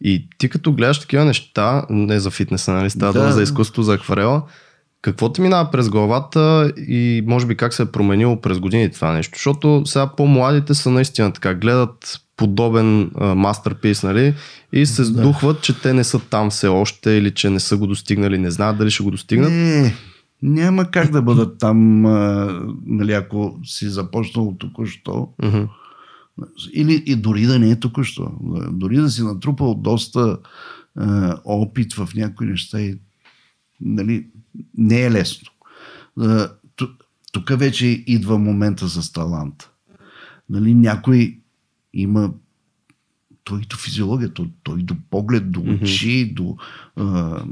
[0.00, 3.32] И ти като гледаш такива неща, не за фитнеса, нали, става Да.
[3.32, 4.42] за изкуство, за акварела,
[5.02, 9.12] какво ти минава през главата и може би как се е променило през годините това
[9.12, 9.32] нещо?
[9.36, 14.34] Защото сега по-младите са наистина така, гледат подобен мастерпис, нали?
[14.72, 17.86] И се сдухват, че те не са там все още или че не са го
[17.86, 19.52] достигнали, не знаят дали ще го достигнат.
[19.52, 19.94] Не,
[20.42, 25.28] няма как да бъдат там, а, нали, ако си започнал току-що.
[26.72, 28.32] Или и дори да не е току-що.
[28.70, 30.38] Дори да си натрупал доста
[30.96, 32.98] а, опит в някои неща и
[33.80, 34.26] нали,
[34.78, 35.50] не е лесно.
[37.32, 39.70] Тук вече идва момента с талант.
[40.50, 41.38] Нали, някой
[41.96, 42.32] има
[43.44, 44.32] той до физиология,
[44.62, 46.56] той, до поглед, до очи, до
[46.96, 47.42] а,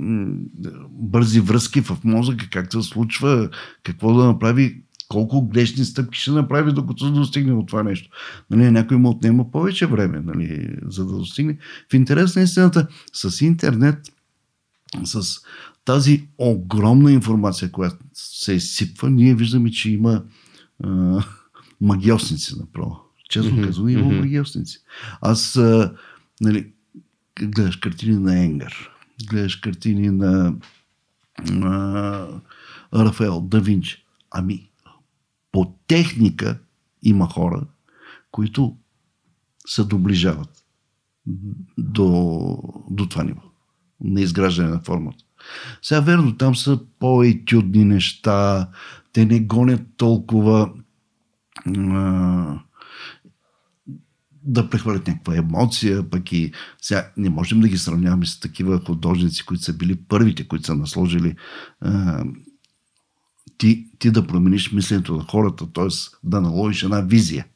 [0.91, 3.51] бързи връзки в мозъка, как се случва,
[3.83, 8.11] какво да направи, колко грешни стъпки ще направи, докато достигне от това нещо.
[8.51, 11.59] Нали, някой му отнема повече време, нали, за да достигне.
[11.91, 14.13] В интерес на истината, с интернет,
[15.05, 15.41] с
[15.85, 20.23] тази огромна информация, която се изсипва, ние виждаме, че има
[20.85, 21.23] а,
[21.81, 23.04] магиосници направо.
[23.35, 24.17] Честно Мгм, казвам, има мгм.
[24.17, 24.79] магиосници.
[25.21, 25.95] Аз, а,
[26.41, 26.73] нали,
[27.43, 28.91] гледаш картини на Енгър,
[29.31, 30.55] гледаш картини на
[31.63, 32.29] а,
[32.95, 34.05] Рафаел, Да Винчи.
[34.31, 34.71] Ами,
[35.53, 36.59] по техника
[37.03, 37.67] има хора,
[38.31, 38.77] които
[39.67, 40.65] се доближават
[41.79, 42.59] до,
[42.91, 43.43] до това ниво
[44.01, 45.25] на изграждане на формата.
[45.83, 48.69] Сега верно, там са по-етюдни неща,
[49.13, 50.73] те не гонят толкова
[51.77, 52.61] а,
[54.47, 56.53] да прехвърлят някаква емоция, пък и
[56.83, 60.75] сега не можем да ги сравняваме с такива художници, които са били първите, които са
[60.75, 61.37] насложили
[61.81, 62.25] а,
[63.59, 65.87] ти, ти да промениш мисленето на хората, т.е.
[66.25, 67.47] да наложиш една визия.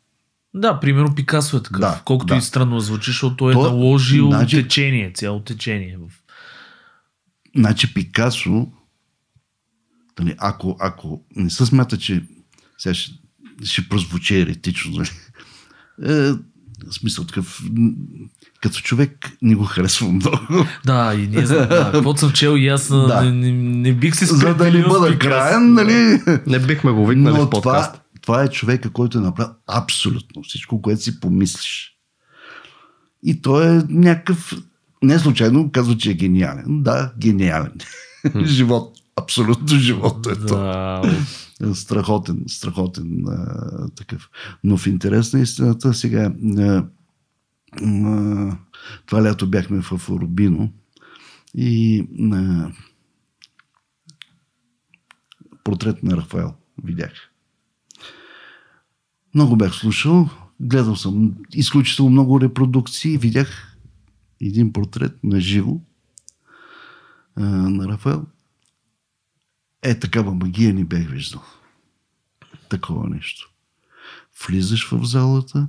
[0.55, 1.81] Да, примерно Пикасо е такъв.
[1.81, 2.37] Да, Колкото да.
[2.37, 5.97] и странно звучи, защото той е То- наложил значи- течение, цяло течение.
[5.99, 6.13] в-
[7.57, 8.69] Значи Пикасо,
[10.19, 12.23] нали, ако, ако не се смята, че
[12.79, 13.13] сега ще,
[13.65, 15.09] ще прозвучи еретично, нали,
[16.05, 16.33] е,
[16.91, 17.63] в смисъл такъв,
[18.63, 20.67] като човек не го харесвам много.
[20.85, 23.07] Да, и ние знам, да, каквото съм чел и аз Да.
[23.07, 23.23] да.
[23.23, 26.21] не, не, не, бих се За да не бъда краен, нали?
[26.47, 27.93] Не бихме го викнали Но в подкаст.
[27.93, 31.93] това, това е човека, който е направил абсолютно всичко, което си помислиш.
[33.25, 34.53] И той е някакъв...
[35.03, 36.65] Не случайно казва, че е гениален.
[36.69, 37.73] Да, гениален.
[38.45, 38.97] живот.
[39.17, 41.03] Абсолютно живот е то.
[41.75, 44.31] Страхотен, страхотен а, такъв.
[44.65, 46.87] Но в интерес на истината сега а,
[47.83, 48.59] а,
[49.07, 50.73] това лято бяхме в Рубино
[51.55, 52.73] и а,
[55.65, 57.13] портрет на Рафаел видях.
[59.35, 60.29] Много бях слушал,
[60.61, 63.77] гледал съм изключително много репродукции, видях
[64.41, 65.81] един портрет на живо
[67.37, 68.27] на Рафаел.
[69.83, 71.43] Е, такава магия не бях виждал.
[72.69, 73.53] Такова нещо.
[74.47, 75.69] Влизаш в залата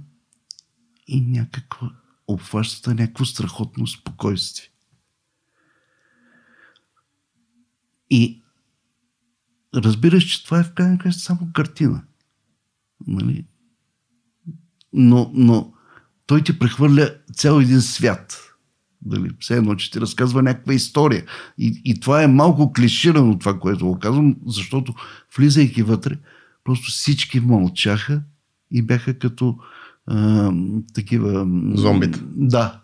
[1.08, 1.92] и някаква
[2.28, 4.70] обхващате някакво страхотно спокойствие.
[8.10, 8.44] И
[9.76, 12.04] разбираш, че това е в крайна краща само картина.
[13.08, 13.46] Нали?
[14.94, 15.74] Но, но
[16.26, 18.49] той ти прехвърля цял един свят.
[19.02, 21.26] Дали, все едно, че ти разказва някаква история.
[21.58, 24.94] И, и това е малко клиширано това, което го казвам, защото
[25.38, 26.18] влизайки вътре,
[26.64, 28.22] просто всички мълчаха
[28.72, 29.58] и бяха като
[30.08, 30.52] а,
[30.94, 31.48] такива...
[31.74, 32.20] Зомбита.
[32.36, 32.82] Да.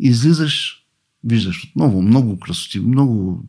[0.00, 0.86] Излизаш,
[1.24, 3.44] виждаш отново много красоти, много,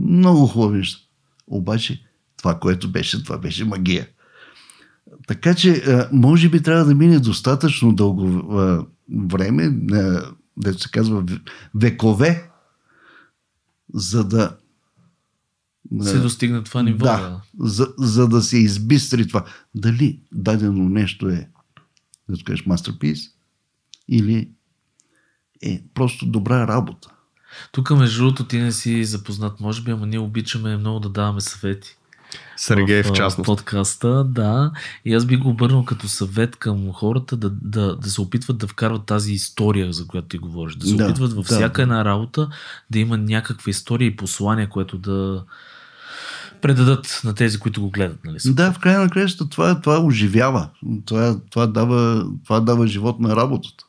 [0.00, 1.06] много хубави неща.
[1.46, 2.02] Обаче
[2.36, 4.08] това, което беше, това беше магия.
[5.26, 11.24] Така че, може би трябва да мине достатъчно дълго време, а, дето се казва
[11.74, 12.50] векове,
[13.94, 14.56] за да
[16.02, 17.04] се достигна това ниво.
[17.04, 19.44] да, за, за да се избистри това.
[19.74, 21.48] Дали дадено нещо е,
[22.28, 23.20] да кажеш, мастерпис
[24.08, 24.50] или
[25.62, 27.08] е просто добра работа.
[27.72, 31.40] Тук, между другото, ти не си запознат, може би, ама ние обичаме много да даваме
[31.40, 31.96] съвети.
[32.62, 33.46] Сергей в а, частност.
[33.46, 34.72] подкаста, да.
[35.04, 38.66] И аз би го обърнал като съвет към хората да, да, да се опитват да
[38.66, 40.74] вкарват тази история, за която ти говориш.
[40.74, 41.54] Да се Да, опитват във да.
[41.54, 42.48] всяка една работа
[42.90, 45.44] да има някаква история и послание, което да
[46.60, 48.24] предадат на тези, които го гледат.
[48.24, 48.38] Нали?
[48.46, 50.68] Да, в края на краищата това, това оживява.
[51.04, 53.84] Това, това, дава, това дава живот на работата.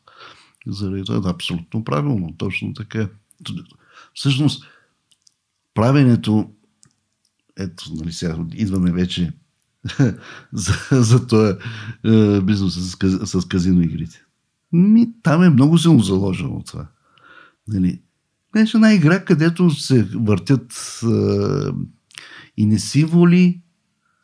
[0.67, 2.33] Заради това е абсолютно правилно.
[2.37, 3.07] Точно така.
[4.13, 4.63] Всъщност,
[5.73, 6.49] правенето
[7.57, 9.33] ето, нали сега идваме вече
[10.53, 11.53] за, за този
[12.05, 14.23] е, бизнес с, с казино игрите.
[14.71, 16.87] Ми, там е много силно заложено това.
[17.67, 18.01] Нали?
[18.53, 21.07] Беше една игра, където се въртят е,
[22.57, 23.61] и не си воли,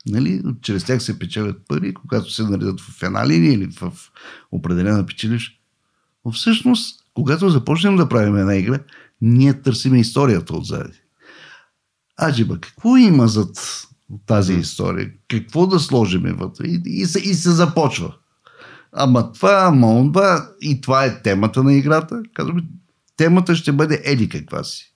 [0.06, 0.44] нали?
[0.62, 3.94] чрез тях се печелят пари, когато се наредят в една линия или в
[4.52, 5.60] определена печелиш.
[6.26, 8.80] Но всъщност, когато започнем да правим една игра,
[9.22, 11.02] ние търсиме историята отзади.
[12.22, 13.86] Аджиба, какво има зад
[14.26, 15.12] тази история?
[15.28, 16.68] Какво да сложиме вътре?
[16.68, 18.16] И, и, се, и се започва.
[18.92, 22.22] Ама това, ама онова, и това е темата на играта.
[22.34, 22.64] Казваме,
[23.18, 24.94] темата ще бъде еди каква си.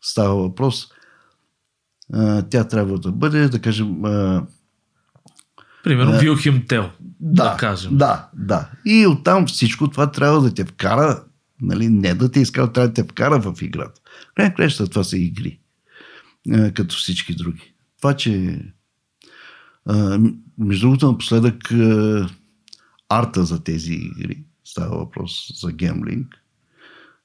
[0.00, 0.88] Става въпрос.
[2.12, 4.46] А, тя трябва да бъде, да кажем, а,
[5.84, 7.96] Примерно Вилхим Тел, да, да кажем.
[7.96, 8.70] Да, да.
[8.84, 11.24] И оттам всичко това трябва да те вкара,
[11.60, 14.00] нали, не да те изкара, трябва да те вкара в играта.
[14.34, 15.60] Край това са игри.
[16.52, 17.72] А, като всички други.
[17.96, 18.60] Това, че
[20.58, 22.28] между другото напоследък а,
[23.08, 26.44] арта за тези игри, става въпрос за гемблинг,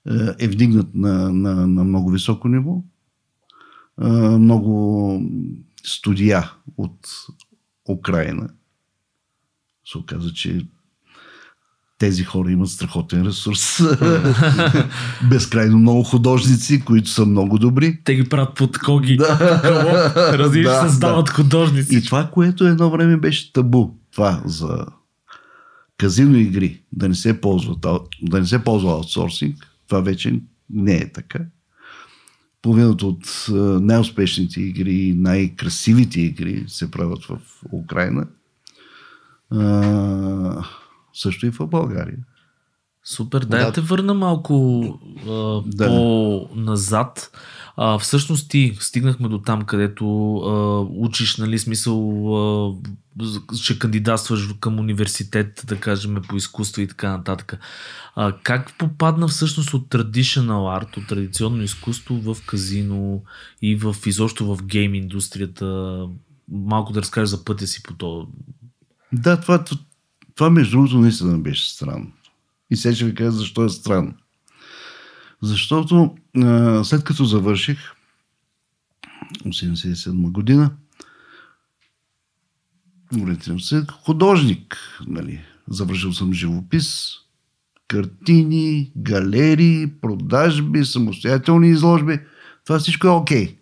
[0.07, 2.83] а, е вдигнат на, на, на много високо ниво.
[4.39, 5.21] Много
[5.83, 7.07] студия от
[7.89, 8.49] Украина
[9.85, 10.67] се оказа, че
[12.01, 13.81] тези хора имат страхотен ресурс.
[15.29, 17.99] Безкрайно много художници, които са много добри.
[18.03, 19.17] Те ги правят под коги.
[19.17, 19.61] Да.
[20.39, 21.95] Разбираш, Да, създават художници.
[21.95, 24.85] И това, което едно време беше табу, това за
[25.97, 27.75] казино игри, да не се ползва,
[28.21, 30.39] да не се ползва аутсорсинг, това вече
[30.69, 31.39] не е така.
[32.61, 37.37] Половината от а, най-успешните игри, най-красивите игри се правят в
[37.71, 38.27] Украина.
[41.13, 42.17] Също и в България.
[43.03, 43.73] Супер, дай да Да.
[43.73, 44.83] те върна малко
[45.29, 45.87] а, Да.
[45.87, 47.31] по-назад.
[47.77, 51.99] А, всъщност ти стигнахме до там, където а, учиш, нали, смисъл,
[52.37, 52.73] а,
[53.57, 57.59] ще кандидатстваш към университет, да кажем, по изкуство и така нататък.
[58.15, 63.23] А, как попадна всъщност от traditional art, от традиционно изкуство в казино
[63.61, 65.97] и в изобщо в гейм индустрията?
[66.51, 68.27] Малко да разкажеш за пътя си по то.
[69.13, 69.63] Да, това,
[70.41, 72.11] това между другото наистина беше странно.
[72.69, 74.13] И сега ще ви кажа защо е странно.
[75.41, 77.79] Защото а, след като завърших
[79.45, 80.71] 87 година,
[83.21, 84.77] ориентирам се художник.
[85.07, 85.41] Нали.
[85.69, 87.11] Завършил съм живопис,
[87.87, 92.19] картини, галерии, продажби, самостоятелни изложби.
[92.65, 93.57] Това всичко е окей.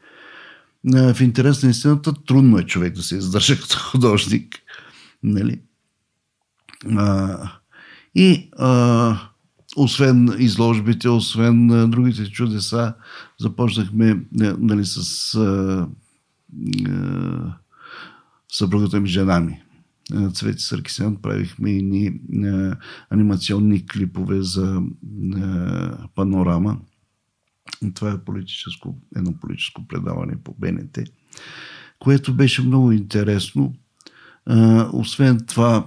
[0.85, 1.13] Okay.
[1.13, 4.55] В интерес на истината трудно е човек да се издържа като художник.
[5.23, 5.61] Нали?
[6.85, 7.37] А,
[8.15, 9.17] и а,
[9.75, 12.93] освен изложбите, освен другите чудеса,
[13.39, 14.25] започнахме
[14.59, 15.87] нали, с а,
[16.87, 17.53] а,
[18.51, 19.61] съпругата ми, жена ми.
[20.33, 22.77] Цвети Саркисян правихме и а,
[23.09, 24.81] анимационни клипове за
[25.35, 26.77] а, панорама.
[27.93, 30.99] Това е политическо, едно политическо предаване по БНТ,
[31.99, 33.73] което беше много интересно.
[34.45, 35.85] А, освен това,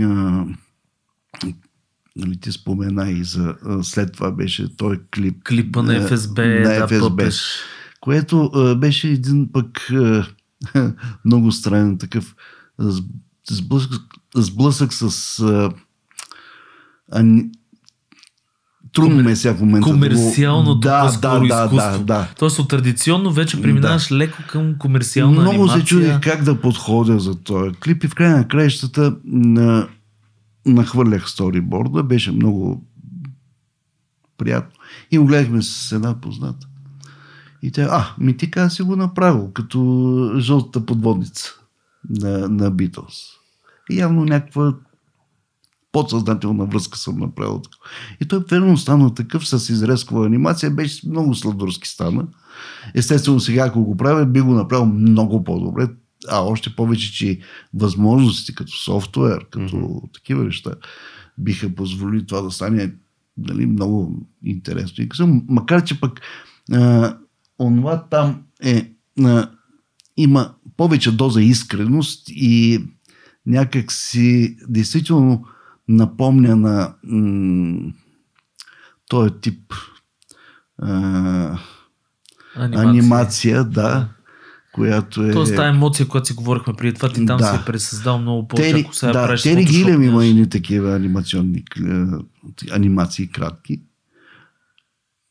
[0.00, 0.44] а,
[2.16, 5.44] нали, ти спомена и за след това беше той клип.
[5.44, 7.28] Клипа на ФСБ, на да, ФСБ,
[8.00, 10.26] което а, беше един пък а,
[11.24, 12.36] много странен такъв
[13.50, 14.02] сблъсък,
[14.36, 15.70] сблъсък с а,
[17.12, 17.24] а,
[18.92, 19.24] трудно Комер...
[19.24, 19.90] ме сега в момента.
[19.90, 21.98] Комерциалното да, да, да, изкуство.
[21.98, 22.28] Да, да.
[22.38, 24.14] Тоест от традиционно вече преминаваш да.
[24.16, 25.80] леко към комерциална Много анимация.
[25.80, 29.88] се чудих как да подходя за този клип и в края на краищата на
[30.66, 32.86] нахвърлях сториборда, беше много
[34.38, 34.78] приятно.
[35.10, 36.66] И го гледахме с една позната.
[37.62, 41.50] И тя, а, ми ти каза си го направил, като жълтата подводница
[42.10, 43.14] на, на Битлз.
[43.90, 44.74] И явно някаква
[45.92, 47.62] подсъзнателна връзка съм направил.
[48.20, 52.26] И той верно стана такъв с изрезкова анимация, беше много сладурски стана.
[52.94, 55.88] Естествено сега, ако го правя, би го направил много по-добре
[56.28, 57.38] а още повече, че
[57.74, 60.14] възможности като софтуер, като mm-hmm.
[60.14, 60.70] такива неща,
[61.38, 62.92] биха позволили това да стане
[63.36, 65.04] нали, много интересно.
[65.04, 66.20] И късъм, макар, че пък
[66.72, 67.16] а,
[67.58, 68.90] онова там е,
[69.24, 69.50] а,
[70.16, 72.84] има повече доза искреност и
[73.46, 75.44] някак си действително
[75.96, 77.92] напомня на м-
[79.08, 79.74] този тип
[80.78, 81.58] а,
[82.56, 82.88] анимация.
[82.88, 84.08] анимация, да,
[84.72, 85.32] която е...
[85.32, 87.50] Тоест тази емоция, която си говорихме преди това, ти там да.
[87.50, 90.94] си е пресъздал много повече, Тери, ако сега да, правиш Тери Гилем има и такива
[90.96, 91.64] анимационни
[92.72, 93.82] анимации кратки.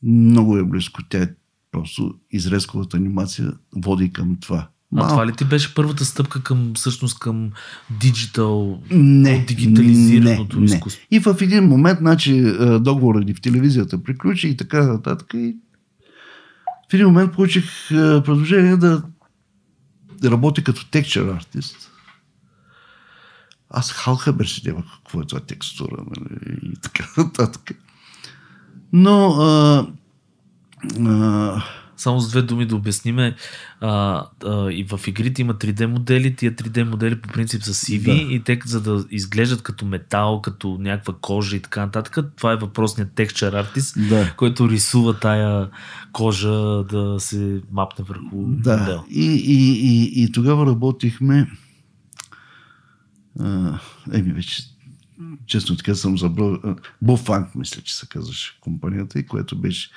[0.04, 1.02] Много е близко.
[1.10, 1.30] Тя е
[1.72, 4.68] просто изрезковата анимация води към това.
[4.98, 7.52] А това ли ти беше първата стъпка към всъщност към
[7.90, 11.02] диджитал, не, дигитализираното не, изкуство?
[11.12, 11.18] Не.
[11.18, 15.34] И в един момент, значи, договорът ни в телевизията приключи и така нататък.
[15.34, 15.56] И
[16.92, 19.04] в един момент получих предложение да
[20.24, 21.92] работи като текчер артист.
[23.70, 27.72] Аз халхабер си няма какво е това текстура нали, и така нататък.
[28.94, 29.88] Но а,
[31.00, 31.64] а,
[32.02, 33.36] само с две думи да обясниме.
[33.82, 36.36] А, а, и в игрите има 3D модели.
[36.36, 38.34] Тия 3D модели по принцип са сиви да.
[38.34, 42.18] и те за да изглеждат като метал, като някаква кожа и така нататък.
[42.38, 44.34] Това е въпросният текчер артист, да.
[44.38, 45.70] който рисува тая
[46.12, 48.78] кожа да се мапне върху да.
[48.78, 49.04] модел.
[49.10, 51.52] И, и, и, и тогава работихме
[53.40, 53.80] а,
[54.14, 54.64] еми вече
[55.46, 56.58] честно така съм забрал
[57.02, 59.90] Бофанк, мисля, че се казваше компанията и което беше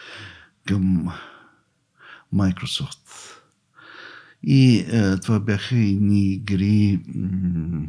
[0.65, 1.13] към
[2.35, 2.99] Microsoft.
[4.43, 7.87] И е, това бяха и ни игри м-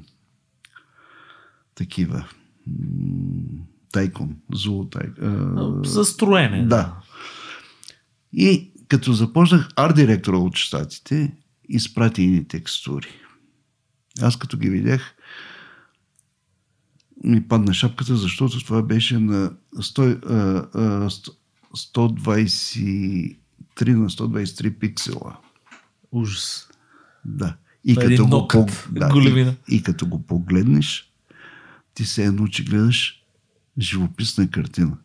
[1.76, 2.26] такива.
[3.91, 5.82] тайкон, зло тайкон.
[5.86, 6.66] Застроене.
[6.66, 6.96] Да.
[8.34, 11.36] И като започнах арт-директора от щатите,
[11.70, 13.08] изпрати и текстури.
[14.22, 15.16] Аз като ги видях,
[17.24, 21.34] ми падна шапката, защото това беше на 100,
[21.76, 23.38] 120
[23.76, 25.38] 3 на 123 пиксела.
[26.11, 26.69] Ужас.
[27.26, 27.57] Да.
[27.84, 28.65] И като, го, по...
[28.91, 29.11] да,
[29.67, 31.13] и, и като го погледнеш,
[31.93, 33.23] ти се едно, че гледаш
[33.80, 34.97] живописна картина.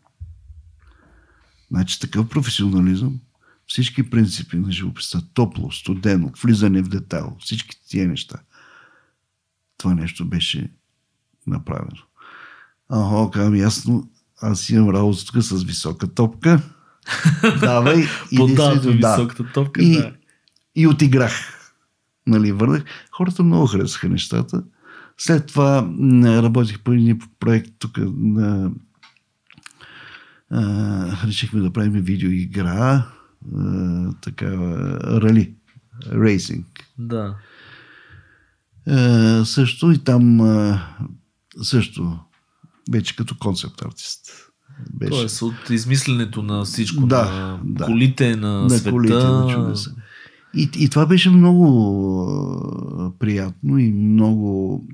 [1.70, 3.20] Значи такъв професионализъм,
[3.66, 8.38] всички принципи на живописта, топло, студено, влизане в детайл, всички тия неща.
[9.76, 10.70] Това нещо беше
[11.46, 12.02] направено.
[12.88, 14.10] Ага, казвам ясно,
[14.42, 16.62] аз имам работа тук с висока топка,
[17.60, 18.04] давай.
[18.32, 18.90] и Подава да.
[18.90, 19.82] високата топка.
[19.82, 20.12] И, да.
[20.74, 21.32] и отиграх.
[22.26, 22.84] Нали, върнах.
[23.12, 24.62] Хората много харесаха нещата.
[25.18, 25.90] След това
[26.24, 28.70] работих по един проект тук на
[30.50, 33.06] а, решихме да правим видеоигра,
[33.56, 35.54] а, такава рали,
[36.12, 36.66] рейсинг.
[36.98, 37.36] да.
[38.86, 40.82] А, също и там а,
[41.62, 42.18] също
[42.92, 44.49] вече като концепт артист.
[44.94, 45.10] Беше.
[45.10, 47.84] Тоест от измисленето на всичко, Да, на да.
[47.86, 48.90] колите, на, на света.
[48.90, 49.94] колите на чудеса.
[50.54, 51.66] И, и това беше много
[52.98, 54.84] а, приятно и много,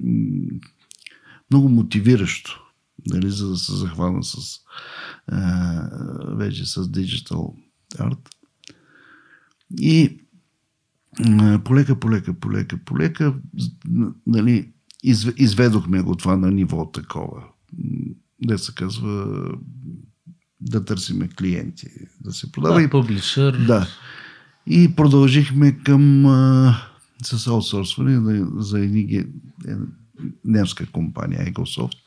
[1.51, 2.63] много мотивиращо,
[3.07, 4.37] нали, за да се захвана с
[5.27, 5.89] а,
[6.37, 7.55] вече с диджитал
[7.99, 8.29] арт.
[9.81, 10.19] И
[11.29, 13.35] м, полека, полека, полека, полека,
[14.27, 14.69] нали,
[15.03, 17.43] изв, изведохме го това на ниво такова.
[18.41, 19.45] Да се казва
[20.61, 21.89] да търсиме клиенти,
[22.21, 22.75] да се продава.
[22.75, 23.67] Да, и публишър.
[23.67, 23.89] да.
[24.67, 26.77] И продължихме към а,
[27.23, 29.27] с аутсорсване за едни е,
[30.45, 31.99] немска компания Egosoft,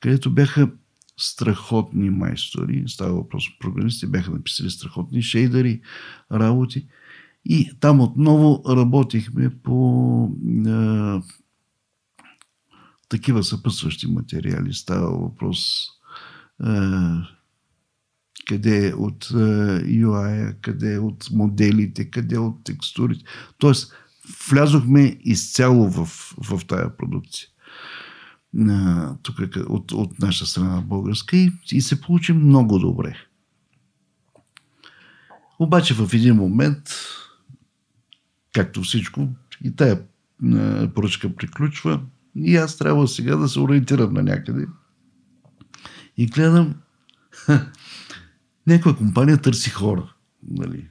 [0.00, 0.70] където бяха
[1.18, 5.80] страхотни майстори, става въпрос програмисти, бяха написали страхотни шейдери,
[6.32, 6.86] работи.
[7.44, 10.24] И там отново работихме по
[10.66, 11.22] а,
[13.10, 14.74] такива съпътстващи материали.
[14.74, 15.86] Става въпрос
[16.58, 17.22] а,
[18.48, 19.34] къде е от е,
[19.84, 23.24] UI, къде е от моделите, къде е от текстурите.
[23.58, 23.92] Тоест,
[24.50, 26.06] влязохме изцяло в,
[26.42, 27.48] в тая продукция.
[28.68, 33.16] А, тук къ- от, от наша страна българска и, и се получи много добре.
[35.58, 36.88] Обаче в един момент,
[38.52, 39.28] както всичко,
[39.64, 40.02] и тая
[40.54, 42.00] а, поръчка приключва
[42.36, 44.66] и аз трябва сега да се ориентирам на някъде.
[46.16, 46.74] И гледам,
[48.66, 50.14] някаква компания търси хора.
[50.50, 50.88] Нали.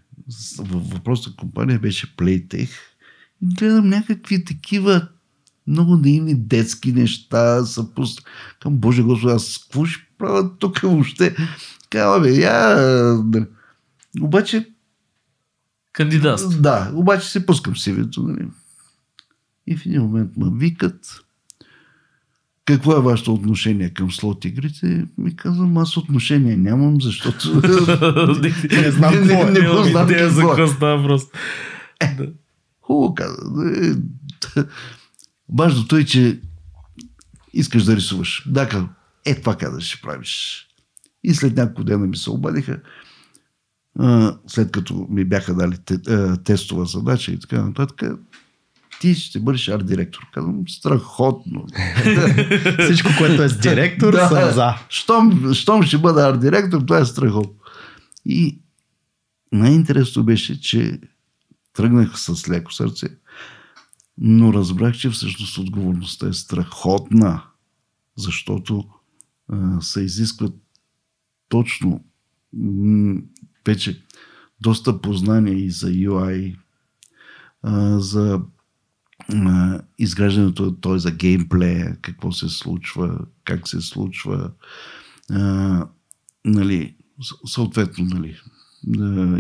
[0.60, 2.70] Въпросната компания беше Playtech.
[3.42, 5.08] И гледам някакви такива
[5.68, 7.66] много наивни детски неща.
[7.66, 8.28] Са пуст...
[8.62, 11.36] Към Боже Господи, аз какво ще правя тук въобще?
[11.90, 12.76] Кава бе, я...
[13.26, 13.46] нали.
[14.22, 14.70] Обаче,
[15.94, 16.62] Кандидат.
[16.62, 18.24] да, обаче се пускам сивето.
[18.24, 18.48] Нали.
[19.68, 21.22] И в един момент ме викат.
[22.70, 25.06] Какво е вашето отношение към слот игрите?
[25.18, 27.62] Ми казвам, аз отношение нямам, защото...
[28.72, 29.62] не знам Не, какво не, е.
[29.84, 30.56] не знам идея за какво е.
[30.56, 31.24] какво става въпрос.
[32.82, 33.38] Хубаво каза.
[33.76, 34.64] Е,
[35.58, 36.40] Важното е, че
[37.54, 38.44] искаш да рисуваш.
[38.48, 38.90] Да,
[39.26, 40.66] е това каза, ще правиш.
[41.24, 42.80] И след няколко дена ми се обадиха,
[44.48, 45.78] след като ми бяха дали
[46.44, 48.04] тестова задача и така нататък,
[49.00, 50.28] ти ще бъдеш арт-директор.
[50.34, 51.66] Казвам, страхотно.
[52.84, 54.28] Всичко, което е с директор, Да.
[54.28, 54.74] съм за.
[54.90, 57.54] Щом, щом ще бъда арт-директор, това е страхотно.
[58.26, 58.60] И
[59.52, 61.00] най-интересното беше, че
[61.74, 63.08] тръгнах с леко сърце,
[64.18, 67.44] но разбрах, че всъщност отговорността е страхотна,
[68.18, 68.86] защото
[69.52, 70.54] а, се изискват
[71.50, 72.04] точно
[72.54, 73.22] м-
[73.66, 74.04] вече
[74.62, 76.56] доста познания и за UI,
[77.64, 78.42] а, за
[80.00, 81.00] изграждането, т.е.
[81.00, 84.52] за геймплея, какво се случва, как се случва,
[85.32, 85.86] а,
[86.46, 86.96] нали,
[87.46, 88.36] съответно, нали,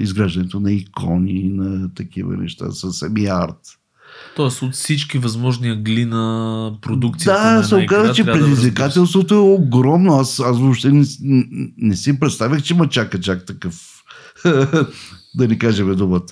[0.02, 3.80] изграждането на икони, на такива неща, със самия арт.
[4.36, 7.44] Тоест от всички възможни ъгли на продукцията.
[7.44, 10.14] Да, на се оказа, че трябва да предизвикателството е огромно.
[10.14, 11.06] Аз, аз въобще не,
[11.78, 14.04] не, си представях, че ма чака чак такъв,
[15.36, 16.26] да ни кажем думата.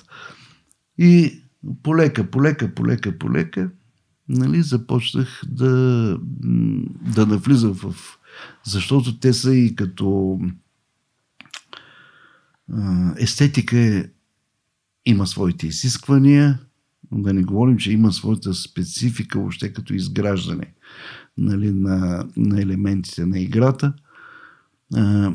[0.98, 1.42] И
[1.82, 3.70] полека, полека, полека, полека,
[4.28, 6.18] нали, започнах да,
[7.14, 7.94] да навлизам в...
[8.64, 10.38] Защото те са и като
[13.18, 14.08] естетика
[15.06, 16.58] има своите изисквания,
[17.12, 20.74] да не говорим, че има своята специфика въобще като изграждане
[21.38, 23.92] нали, на, на елементите на играта.
[24.94, 25.32] А,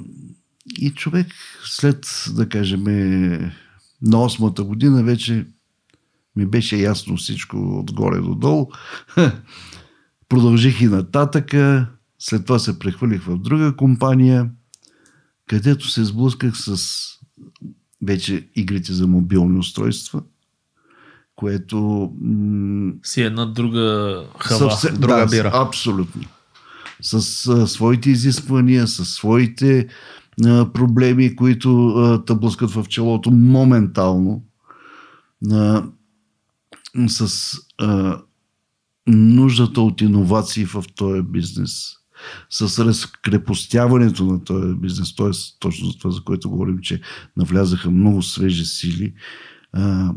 [0.79, 1.27] и човек
[1.65, 2.05] след,
[2.35, 2.83] да кажем,
[4.01, 5.45] на осмата година вече
[6.35, 8.67] ми беше ясно всичко отгоре до долу.
[10.29, 11.87] Продължих и нататъка.
[12.19, 14.49] След това се прехвърлих в друга компания,
[15.47, 16.77] където се сблъсках с
[18.01, 20.21] вече игрите за мобилни устройства,
[21.35, 24.71] което м- Си една друга хава.
[24.71, 25.51] Съвсем, друга да, бира.
[25.53, 26.21] Абсолютно.
[27.01, 29.87] С а, своите изисквания, с своите
[30.45, 34.43] а, проблеми, които а, те блъскат в челото моментално.
[35.51, 35.83] А,
[37.07, 38.21] с а,
[39.07, 41.95] нуждата от иновации в този бизнес.
[42.49, 45.29] с разкрепостяването на този бизнес, т.е.
[45.59, 47.01] точно за това, за което говорим, че
[47.37, 49.13] навлязаха много свежи сили
[49.73, 50.13] а,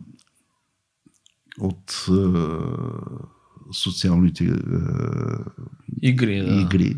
[1.61, 2.51] от а,
[3.73, 4.59] социалните а,
[6.03, 6.61] Игри, да.
[6.61, 6.97] игри,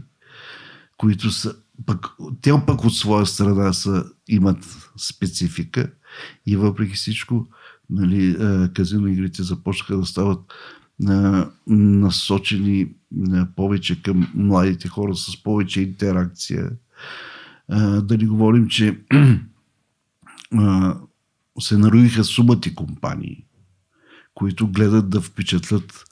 [0.97, 1.55] които са
[1.87, 2.07] пък,
[2.43, 5.93] те пък от своя страна са, имат специфика
[6.47, 7.47] и въпреки всичко
[7.91, 10.41] нали, а, казино игрите започнаха да стават
[11.09, 12.93] а, насочени
[13.33, 16.71] а, повече към младите хора с повече интеракция.
[18.03, 19.01] Да не говорим, че
[21.61, 23.45] се нароиха сумати компании,
[24.35, 26.05] които гледат да впечатлят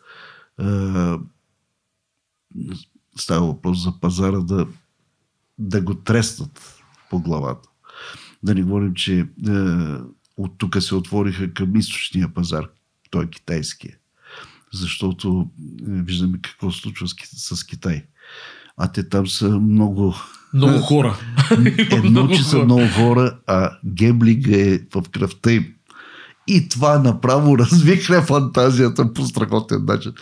[3.16, 4.66] става въпрос за пазара да,
[5.58, 7.68] да го треснат по главата.
[8.42, 9.26] Да не говорим, че е,
[10.36, 12.64] от тук се отвориха към източния пазар,
[13.10, 13.94] той е китайския.
[14.72, 15.50] Защото
[15.82, 18.04] виждаме какво се случва с, с Китай.
[18.76, 20.14] А те там са много...
[20.54, 21.16] Много хора.
[21.92, 25.74] Едно, че са много хора, а гемблинга е в кръвта им.
[26.48, 30.12] И това направо развихля фантазията по страхотен начин.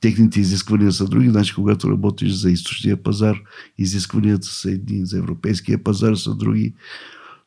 [0.00, 1.30] Техните изисквания са други.
[1.30, 3.36] Значи, когато работиш за източния пазар,
[3.78, 6.74] изискванията са едни, за европейския пазар са други.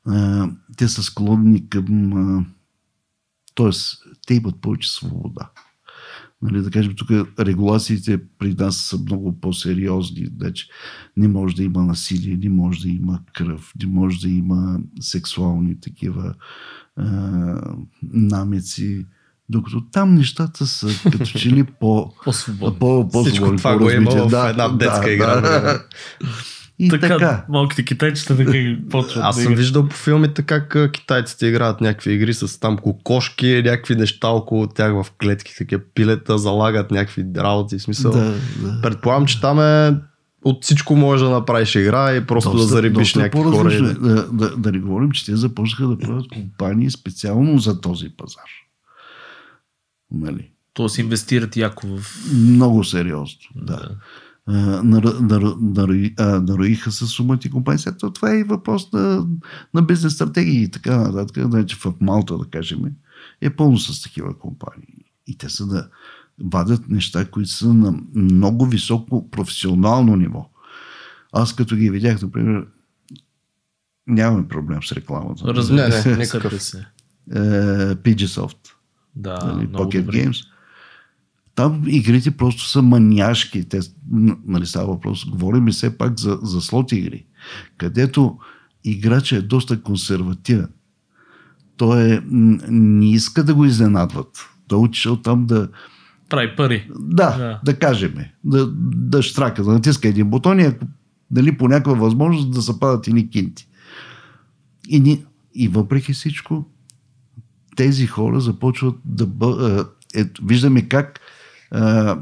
[0.07, 2.13] А, те са склонни към...
[2.13, 2.45] А,
[3.55, 5.49] тоест, те имат повече свобода.
[6.41, 10.27] Нали, да кажем, тук регулациите при нас са много по-сериозни.
[10.37, 10.67] Значи,
[11.17, 15.79] не може да има насилие, не може да има кръв, не може да има сексуални
[15.79, 16.33] такива
[16.95, 17.05] а,
[18.03, 19.05] намеци.
[19.49, 22.79] Докато там нещата са като че ли по, По-свободно.
[22.79, 25.41] по, по Всичко това го има в една детска игра.
[25.41, 25.83] Да.
[26.79, 27.45] И така, така.
[27.49, 29.23] малките китайчета така ги почват.
[29.23, 33.95] Аз да съм виждал по филмите как китайците играят някакви игри с там кокошки, някакви
[33.95, 37.77] неща около тях в клетки, такива пилета, залагат някакви работи.
[37.77, 38.11] В Смисъл.
[38.11, 38.81] Да, да.
[38.81, 39.97] Предполагам, че там е
[40.43, 43.73] от всичко може да направиш игра и просто да зарибиш някакви хора.
[43.73, 43.81] и е.
[43.81, 43.93] Да...
[43.93, 48.49] Да, да, да не говорим, че те започнаха да правят компании специално за този пазар.
[50.11, 50.51] Нали?
[50.73, 52.01] Тоест инвестират яко в...
[52.33, 53.39] Много сериозно.
[53.55, 53.79] Да.
[53.83, 53.95] А,
[56.41, 57.79] Нароиха се сумати компании.
[57.79, 59.27] Сега то- това е и въпрос на,
[59.73, 61.43] на бизнес стратегии и така нататък.
[61.49, 62.79] Значи в Малта, да кажем,
[63.41, 65.05] е пълно с такива компании.
[65.27, 65.89] И те са да
[66.43, 70.49] вадят неща, които са на много високо професионално ниво.
[71.33, 72.65] Аз като ги видях, например,
[74.07, 75.43] нямаме проблем с рекламата.
[75.45, 76.53] Разбира Не, се, не, никакъв.
[76.53, 77.37] Е,
[77.95, 78.57] PGSoft.
[79.15, 80.25] Да, нали, Pocket добре.
[80.25, 80.56] Games.
[81.57, 83.69] Там игрите просто са маняшки.
[83.69, 83.79] Те,
[84.47, 87.25] нали става въпрос, говорим и все пак за, за слот игри,
[87.77, 88.37] където
[88.83, 90.67] играча е доста консервативен.
[91.77, 92.21] Той е,
[92.69, 94.49] не иска да го изненадват.
[94.67, 95.69] Той е отишъл там да,
[96.29, 96.89] Прави пари.
[96.99, 97.59] да, Да.
[97.65, 100.85] да, кажем, да, да штрака, да натиска един бутон и ако
[101.31, 103.67] нали, по някаква възможност да се падат ини кинти.
[104.89, 106.65] И, ни, и въпреки всичко,
[107.75, 109.97] тези хора започват да бъдат.
[110.15, 111.19] Ето, виждаме как
[111.71, 112.17] а,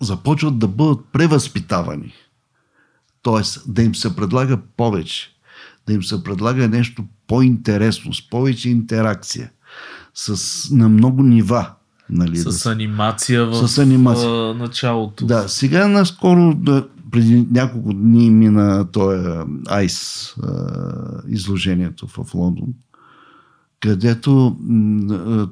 [0.00, 2.12] започват да бъдат превъзпитавани.
[3.22, 5.28] Тоест, да им се предлага повече.
[5.86, 9.50] Да им се предлага нещо по-интересно, с повече интеракция.
[10.14, 11.70] С, на много нива.
[12.10, 14.30] Нали, да С анимация в С анимация.
[14.30, 15.26] а, началото.
[15.26, 19.28] да, сега наскоро, да, преди няколко дни мина този
[19.68, 20.34] Айс
[21.28, 22.68] изложението в Лондон,
[23.80, 24.56] където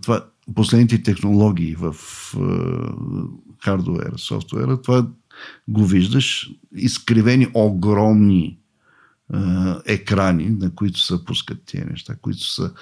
[0.03, 0.25] това,
[0.55, 1.95] последните технологии в
[2.37, 2.93] а,
[3.65, 5.09] хардуера, софтуера, това
[5.69, 8.59] го виждаш, изкривени огромни
[9.33, 12.73] а, екрани, на които се пускат тия неща, които са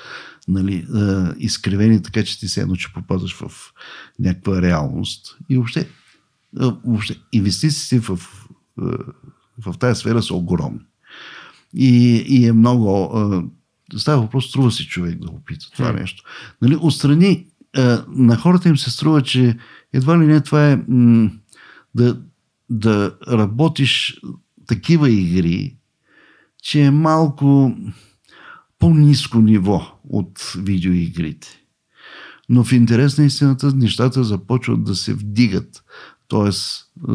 [0.48, 3.72] нали, а, изкривени така, че ти се едно, че попадаш в
[4.18, 5.38] някаква реалност.
[5.48, 5.88] И въобще,
[6.84, 8.20] въобще инвестициите в,
[9.66, 10.80] в тази сфера са огромни.
[11.74, 13.12] И, и е много.
[13.96, 16.22] Става въпрос, струва си човек да опита това нещо.
[16.62, 17.46] Нали, отстрани
[18.08, 19.56] на хората им се струва, че
[19.92, 21.30] едва ли не това е м,
[21.94, 22.20] да,
[22.70, 24.20] да работиш
[24.66, 25.76] такива игри,
[26.62, 27.76] че е малко
[28.78, 31.48] по-низко ниво от видеоигрите.
[32.48, 35.84] Но в интерес на истината нещата започват да се вдигат.
[36.28, 37.12] Тоест, е,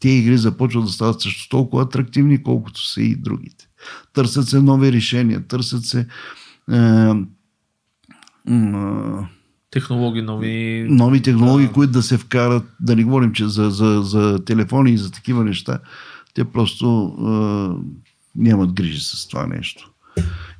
[0.00, 3.68] тези игри започват да стават също толкова атрактивни, колкото са и другите.
[4.12, 6.06] Търсят се нови решения, търсят се
[6.72, 7.12] е,
[8.46, 9.28] м,
[9.70, 10.86] Технологии нови.
[10.90, 14.98] нови технологии, които да се вкарат, да не говорим, че за, за, за телефони и
[14.98, 15.78] за такива неща,
[16.34, 17.26] те просто е,
[18.36, 19.90] нямат грижи с това нещо.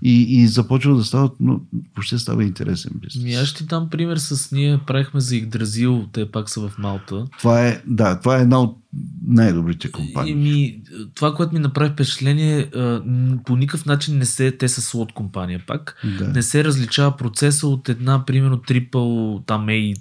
[0.03, 1.61] И, и започва да става, но
[1.97, 3.25] въобще става интересен бизнес.
[3.25, 7.25] Ми аз ще дам пример с ние правихме за Игдразил, те пак са в Малта.
[7.39, 8.79] Това е, да, това е една от
[9.27, 10.33] най-добрите компании.
[10.33, 10.81] И ми,
[11.15, 15.63] това, което ми направи впечатление, м, по никакъв начин не се, те са слот компания
[15.67, 16.29] пак, Да.
[16.29, 19.95] не се различава процеса от една, примерно, трипъл, там е и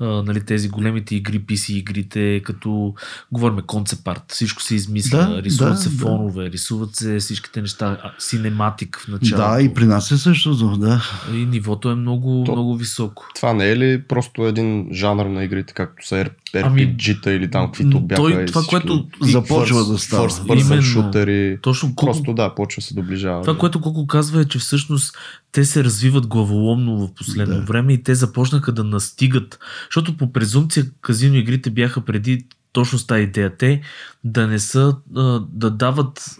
[0.00, 2.94] а, нали, тези големите игри, PC игрите, като
[3.32, 5.96] говорим концепт арт, всичко се измисля, Да, рисуват да, се да.
[5.96, 9.50] фонове, рисуват се всичките неща, а, синематик в началото.
[9.50, 11.02] Да, и при нас е същото, да.
[11.32, 13.26] И нивото е много, То- много високо.
[13.34, 16.24] Това не е ли просто един жанр на игрите, както са
[16.54, 18.22] Ами, RPG-та или там каквито бяха?
[18.22, 20.28] той- това, всички което започва first- да става.
[20.28, 20.82] First person Именно.
[20.82, 21.58] шутери.
[21.62, 23.40] Точно колко, Просто да, почва се доближава.
[23.40, 23.58] Това, да.
[23.58, 25.16] което Коко казва е, че всъщност
[25.52, 27.60] те се развиват главоломно в последно Да.
[27.60, 27.66] да.
[27.66, 29.58] време и те започнаха да настигат.
[29.90, 33.56] Защото по презумпция казино игрите бяха преди точно с тази идея.
[33.56, 33.80] Те
[34.24, 34.96] да не са,
[35.52, 36.36] да дават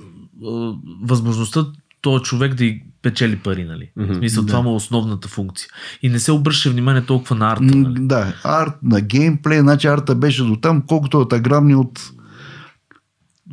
[1.03, 1.66] възможността
[2.01, 3.90] този човек да и печели пари, нали?
[3.97, 4.12] Мгм.
[4.12, 4.47] В смисъл, Да.
[4.47, 5.68] това му е основната функция.
[6.03, 7.94] И не се обръща внимание толкова на арта, нали?
[7.99, 12.11] Да, арт на геймплей, значи арта беше до там, колкото от аграмни от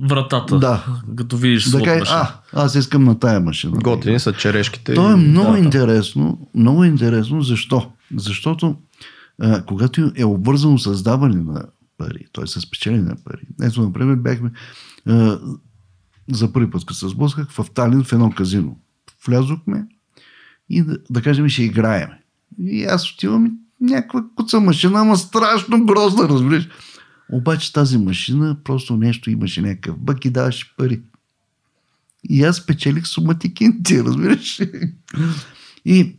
[0.01, 0.59] Вратата.
[0.59, 0.85] Да.
[1.15, 3.77] Като видиш да кажа, а, аз искам на тая машина.
[3.77, 4.93] Готини са черешките.
[4.93, 5.65] То е много да, да.
[5.65, 6.47] интересно.
[6.55, 7.41] Много интересно.
[7.41, 7.91] Защо?
[8.15, 8.75] Защото
[9.67, 11.65] когато е обвързано с даване на
[11.97, 12.47] пари, т.е.
[12.47, 13.47] с печелене на пари.
[13.61, 14.51] Ето, например, бяхме
[15.07, 15.39] а,
[16.31, 18.77] за първи път, като се сблъсках в Талин в едно казино.
[19.25, 19.87] Влязохме
[20.69, 22.21] и да, да кажем, ще играеме.
[22.59, 26.69] И аз отивам някаква куца машина, ама страшно грозна, разбираш.
[27.31, 31.01] Обаче тази машина просто нещо имаше някакъв бък и даваше пари.
[32.29, 34.61] И аз печелих суматикинти, разбираш?
[35.85, 36.15] И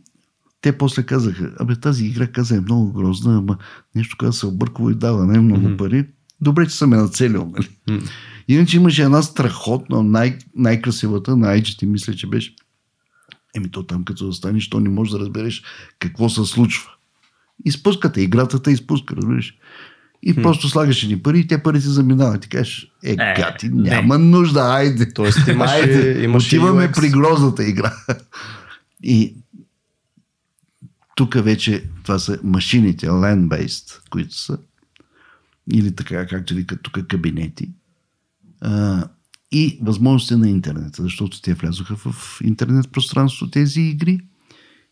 [0.65, 3.57] те после казаха, абе тази игра каза е много грозна, ама
[3.95, 5.77] нещо каза се обърква и дава не много Мгм.
[5.77, 6.05] пари.
[6.41, 7.67] Добре, че съм я нацелил, нали?
[7.89, 7.99] М.
[8.47, 12.55] Иначе имаше една страхотна, най- най-красивата, на IGT, мисля, че беше.
[13.55, 15.63] Еми то там като застанеш, то не можеш да разбереш
[15.99, 16.89] какво се случва.
[17.65, 19.53] Изпускате, играта те изпуска, разбираш.
[20.23, 22.45] И просто слагаш ни пари и те пари се заминават.
[22.45, 23.89] И кажеш, е, Е, гати, не.
[23.89, 25.13] няма нужда, айде.
[25.13, 26.95] Тоест имаше, Айде, имаше отиваме UX.
[26.95, 27.93] при грозната игра.
[29.03, 29.35] И
[31.15, 34.57] тук вече това са машините, land-based, които са,
[35.73, 37.71] или така, както викат тук, кабинети.
[38.61, 39.03] А,
[39.51, 44.19] и възможности на интернет, защото те влязоха в интернет пространство тези игри.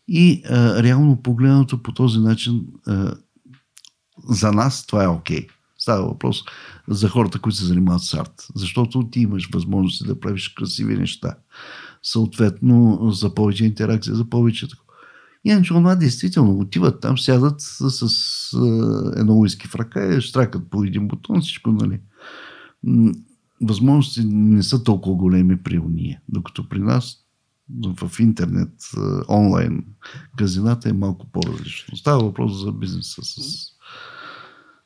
[0.08, 3.14] И а, реално погледнато по този начин а,
[4.28, 5.46] за нас това е окей.
[5.78, 6.42] Става въпрос
[6.88, 8.46] за хората, които се занимават с арт.
[8.54, 11.34] Защото ти имаш възможности да правиш красиви неща.
[12.02, 14.83] Съответно, за повече интеракция, за повече такова.
[15.44, 20.70] Иначе това действително отиват там, сядат с, с а, едно уиски в ръка и штракат
[20.70, 22.00] по един бутон, всичко, нали.
[23.62, 27.16] Възможности не са толкова големи при уния, докато при нас
[27.96, 29.84] в интернет, а, онлайн
[30.36, 31.96] казината е малко по-различно.
[31.96, 33.38] Става въпрос за бизнеса с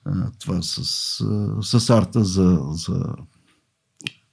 [0.05, 0.85] а, това с,
[1.63, 3.15] с арта за, за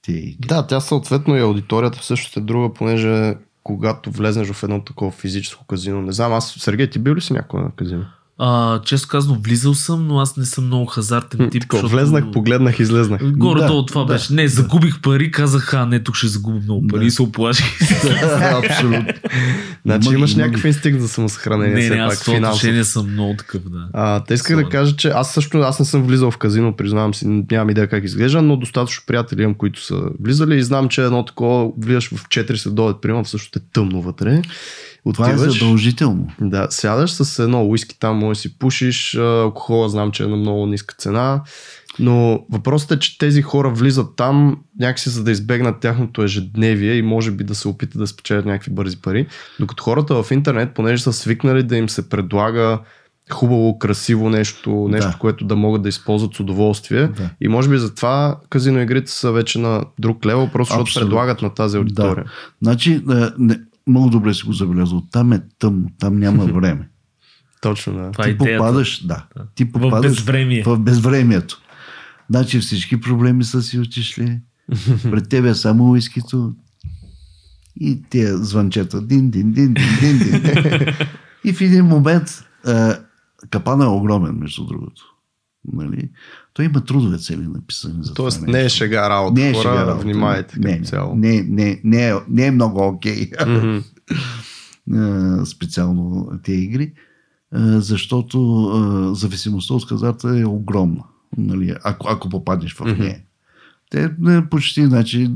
[0.08, 0.36] игри.
[0.48, 5.64] Да, тя съответно и аудиторията всъщност е друга, понеже когато влезнеш в едно такова физическо
[5.64, 8.04] казино, не знам, аз, Сергей, ти бил ли си някой на казино?
[8.38, 11.62] А, често казано, влизал съм, но аз не съм много хазартен тип.
[11.70, 13.32] Тако, влезнах, погледнах, излезнах.
[13.32, 14.32] Горе-долу Да, това да, беше.
[14.34, 17.06] Не, загубих пари, казах, а не, тук ще загубя много пари Да.
[17.06, 17.66] и се оплаших.
[18.64, 19.06] Абсолютно.
[19.86, 23.34] Значи Има- имаш има някакъв инстинкт за самосъхранение, не, не, аз това отношение съм много
[23.36, 23.88] такъв, да.
[23.92, 27.14] А, те исках да кажа, че аз също аз не съм влизал в казино, признавам
[27.14, 31.02] си, нямам идея как изглежда, но достатъчно приятели имам, които са влизали и знам, че
[31.04, 34.42] едно такова, влизаш в 4 следобед, примерно, всъщност е тъмно вътре.
[35.14, 36.28] Това е Отиваш, задължително.
[36.40, 40.66] да, сядаш с едно уиски там, може си пушиш, алкохола знам, че е на много
[40.66, 41.42] ниска цена,
[41.98, 47.02] но въпросът е, че тези хора влизат там някакси за да избегнат тяхното ежедневие и
[47.02, 49.26] може би да се опитат да спечелят някакви бързи пари,
[49.60, 52.78] докато хората в интернет, понеже са свикнали да им се предлага
[53.32, 55.18] хубаво, красиво нещо, нещо, Да.
[55.18, 57.06] което да могат да използват с удоволствие.
[57.08, 57.30] Да.
[57.40, 61.08] И може би затова казино игрите са вече на друг левел, просто защото Абсолютно.
[61.08, 62.24] предлагат на тази аудитория.
[62.24, 62.30] Да.
[62.62, 65.02] Значи, а, не, много добре си го забелязал.
[65.12, 66.88] Там е тъмно, там няма време.
[67.62, 68.10] Точно, да.
[68.10, 68.58] Това е ти идеята.
[68.58, 69.24] попадаш, да.
[69.54, 70.62] Ти В попадаш безвремие.
[70.66, 71.60] в безвремието.
[72.30, 74.40] Значи всички проблеми са си отишли.
[75.02, 76.54] Пред тебе е само уискито
[77.80, 79.02] и тия звънчета.
[79.02, 80.94] Дин, дин, дин, дин, дин, дин.
[81.44, 82.98] и в един момент а,
[83.50, 85.16] капана е огромен, между другото.
[85.72, 86.10] Нали?
[86.52, 89.62] Той има трудове цели написани за Тоест това не е шега работа, Не е хора,
[89.62, 90.04] шега работа.
[90.04, 91.16] внимайте не, като цяло.
[91.16, 93.30] Не, не, не, е, не е много окей.
[93.46, 93.78] Мгм.
[95.00, 96.92] а, специално тези игри,
[97.52, 98.70] защото
[99.16, 101.02] зависимостта от хазарта е огромна,
[101.36, 103.22] нали, ако, ако попаднеш в нея.
[103.90, 105.30] Те не, почти, значи,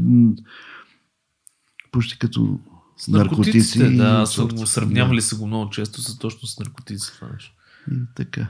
[1.93, 2.59] почти като
[2.97, 3.97] С наркотици.
[3.97, 7.55] да, са сравнявали са го много често с точно с наркотици това нещо.
[7.89, 7.95] Да.
[7.95, 8.47] И така.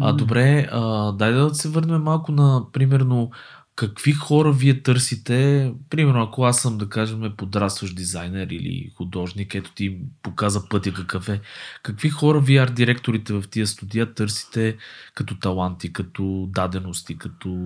[0.00, 3.30] А, добре, а, дай да се върнем малко на, примерно,
[3.78, 9.72] какви хора вие търсите, примерно ако аз съм, да кажем, подрастващ дизайнер или художник, ето
[9.74, 11.40] ти показа пътя какъв е,
[11.82, 14.76] какви хора вие арт-директорите в тия студия търсите
[15.14, 17.58] като таланти, като дадености, като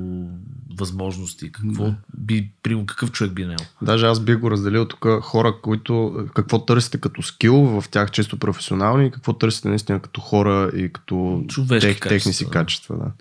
[0.79, 1.95] възможности, какво Да.
[2.17, 3.59] би, примерно, какъв човек би наел?
[3.83, 8.39] Даже аз бих го разделил тук хора, които какво търсите като скил в тях чисто
[8.39, 12.97] професионални и какво търсите наистина като хора и като Човешки тех, техни си качества.
[12.97, 13.13] Да.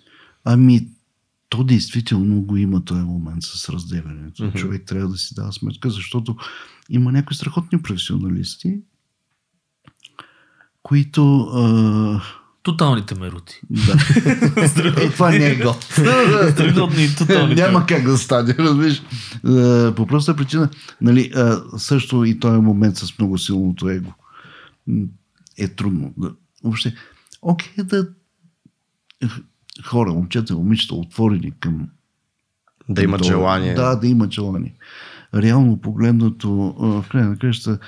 [0.46, 0.88] Ами,
[1.52, 4.44] то действително го има този момент с разделянето.
[4.44, 4.58] Мгм.
[4.58, 6.36] Човек трябва да си дава сметка, защото
[6.90, 8.80] има някои страхотни професионалисти,
[10.84, 11.42] които...
[11.42, 12.22] А,
[12.64, 13.62] Тоталните мерути.
[13.70, 13.98] да.
[15.04, 15.74] е, това не е го.
[16.52, 17.56] Страхотни и тотални.
[17.56, 19.02] Няма как да стане, разбираш.
[19.96, 20.70] По проста причина,
[21.02, 21.32] нали,
[21.78, 24.14] също и този момент с много силното его
[25.58, 26.14] е трудно.
[26.18, 26.32] Да,
[26.64, 26.96] въобще,
[27.42, 28.08] окей да
[29.86, 31.90] хора, момчета, момичета, отворени към
[32.90, 33.74] Да имат желание.
[33.74, 34.76] Да, да имат желание.
[35.36, 37.80] Реално погледнато, в крайна на краща,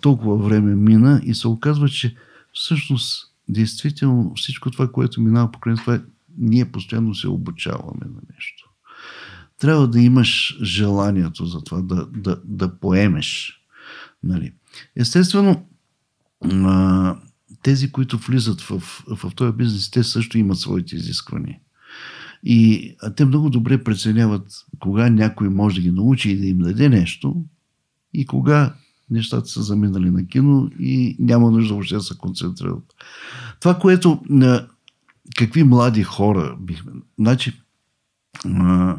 [0.00, 2.16] толкова време мина и се оказва, че
[2.52, 6.00] всъщност, действително, всичко това, което минава покрай това,
[6.38, 8.70] ние постоянно се обучаваме на нещо.
[9.60, 13.60] Трябва да имаш желанието за това, да, да, да поемеш.
[14.22, 14.52] Нали.
[14.96, 15.66] Естествено,
[17.64, 21.58] тези, които влизат в, в този бизнес, те също имат своите изисквания.
[22.42, 24.46] И те много добре преценяват
[24.78, 27.44] кога някой може да ги научи и да им даде нещо
[28.12, 28.74] и кога
[29.10, 32.94] нещата са заминали на кино и няма нужда въобще да се концентрират.
[33.60, 34.22] Това, което
[35.36, 36.92] какви млади хора бихме...
[37.18, 37.60] Значи,
[38.44, 38.96] а,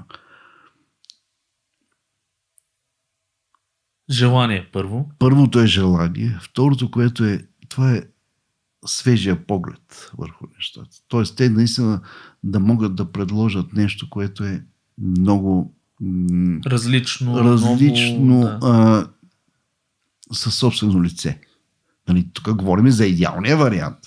[4.09, 5.09] Желание първо.
[5.19, 8.03] първото е желание, второто, което е, това е
[8.85, 10.97] свежия поглед върху нещата.
[11.07, 12.01] Тоест, те наистина
[12.43, 14.63] да могат да предложат нещо, което е
[14.97, 15.75] много
[16.65, 17.39] Различно.
[17.39, 18.59] различно Много, да.
[18.63, 19.07] а,
[20.33, 21.41] със собствено лице.
[22.07, 23.97] Нали, тук говорим за идеалния вариант.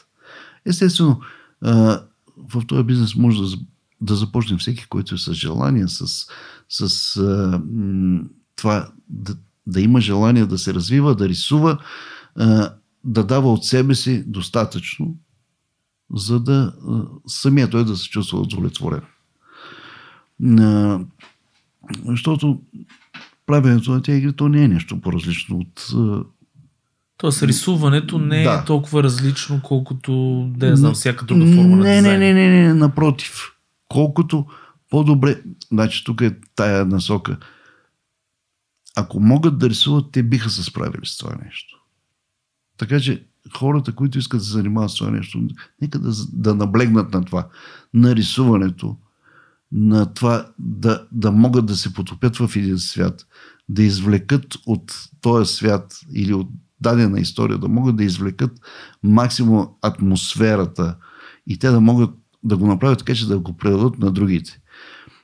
[0.64, 1.20] Естествено,
[1.62, 2.02] а,
[2.36, 3.56] в този бизнес може да,
[4.00, 6.26] да започне всеки, който е с желание, с,
[6.68, 8.20] с а, м,
[8.56, 11.78] това да, да има желание да се развива, да рисува,
[12.36, 12.74] а,
[13.04, 15.16] да дава от себе си достатъчно,
[16.14, 16.74] за да
[17.26, 19.02] самия той да се чувства удовлетворен.
[22.04, 22.60] Защото
[23.46, 25.86] правенето на тези игри, то не е нещо по-различно от...
[27.16, 28.60] Тоест рисуването не Да.
[28.62, 32.20] е толкова различно, колкото, да я знам, всяка друга форма на не, дизайн.
[32.20, 33.52] не, не, не, не, напротив.
[33.88, 34.46] Колкото
[34.90, 35.42] по-добре,
[35.72, 37.36] значи тук е тая насока.
[38.96, 41.77] Ако могат да рисуват, те биха се справили с това нещо.
[42.78, 43.26] Така че
[43.56, 45.40] хората, които искат да се занимават с това нещо,
[45.82, 47.48] нека да, да наблегнат на това.
[47.94, 48.96] На рисуването,
[49.72, 53.26] на това да, да могат да се потопят в един свят,
[53.68, 56.48] да извлекат от този свят или от
[56.80, 58.60] дадена история, да могат да извлекат
[59.02, 60.96] максимум атмосферата
[61.46, 62.10] и те да могат
[62.44, 64.60] да го направят така, че да го предадат на другите,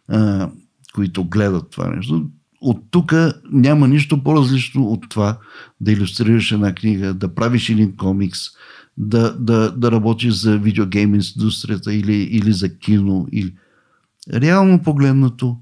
[0.08, 0.50] а,
[0.94, 2.30] които гледат това нещо.
[2.60, 3.14] От тук
[3.52, 5.38] няма нищо по-различно от това
[5.80, 8.38] да иллюстрираш една книга, да правиш един комикс,
[8.96, 13.28] да, да, да работиш за видеогейм индустрията или, или за кино.
[13.32, 13.54] Или...
[14.32, 15.56] Реално погледнато,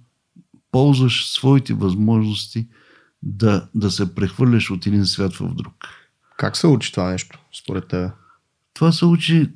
[0.73, 2.69] ползваш своите възможности
[3.23, 5.75] да, да се прехвърляш от един свят в друг.
[6.37, 8.11] Как се учи това нещо, според теб?
[8.75, 9.51] Това се учи,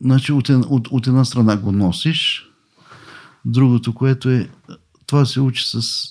[0.00, 2.50] значи от, една- от, от една страна го носиш,
[3.44, 4.48] другото, което е,
[5.06, 6.08] това се учи с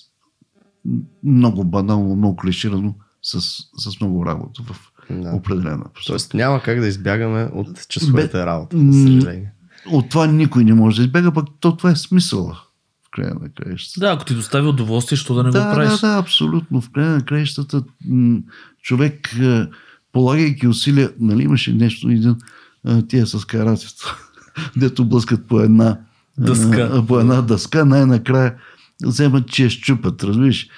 [1.24, 3.40] много банално, много клиширано, с,
[3.78, 4.76] с много работа в
[5.10, 5.30] Да.
[5.30, 6.06] определена посока.
[6.06, 9.52] Тоест няма как да избягаме от часовете Бе, работа, съжаление.
[9.92, 12.60] От това никой не може да избега, пък то това е смисъла
[13.06, 14.00] в края на краищата.
[14.06, 16.00] Да, ако ти достави удоволствие, що да не да, го правиш?
[16.00, 16.80] Да, да, абсолютно.
[16.80, 17.82] В края на краищата
[18.82, 19.66] човек, е,
[20.12, 22.36] полагайки усилия, нали имаше нещо, един
[22.86, 24.16] е, тия с каратето,
[24.76, 25.98] дето блъскат по една
[26.38, 26.92] Дъска.
[27.02, 28.54] е, по една дъска, най-накрая
[29.04, 30.68] вземат, че щупат, разбираш.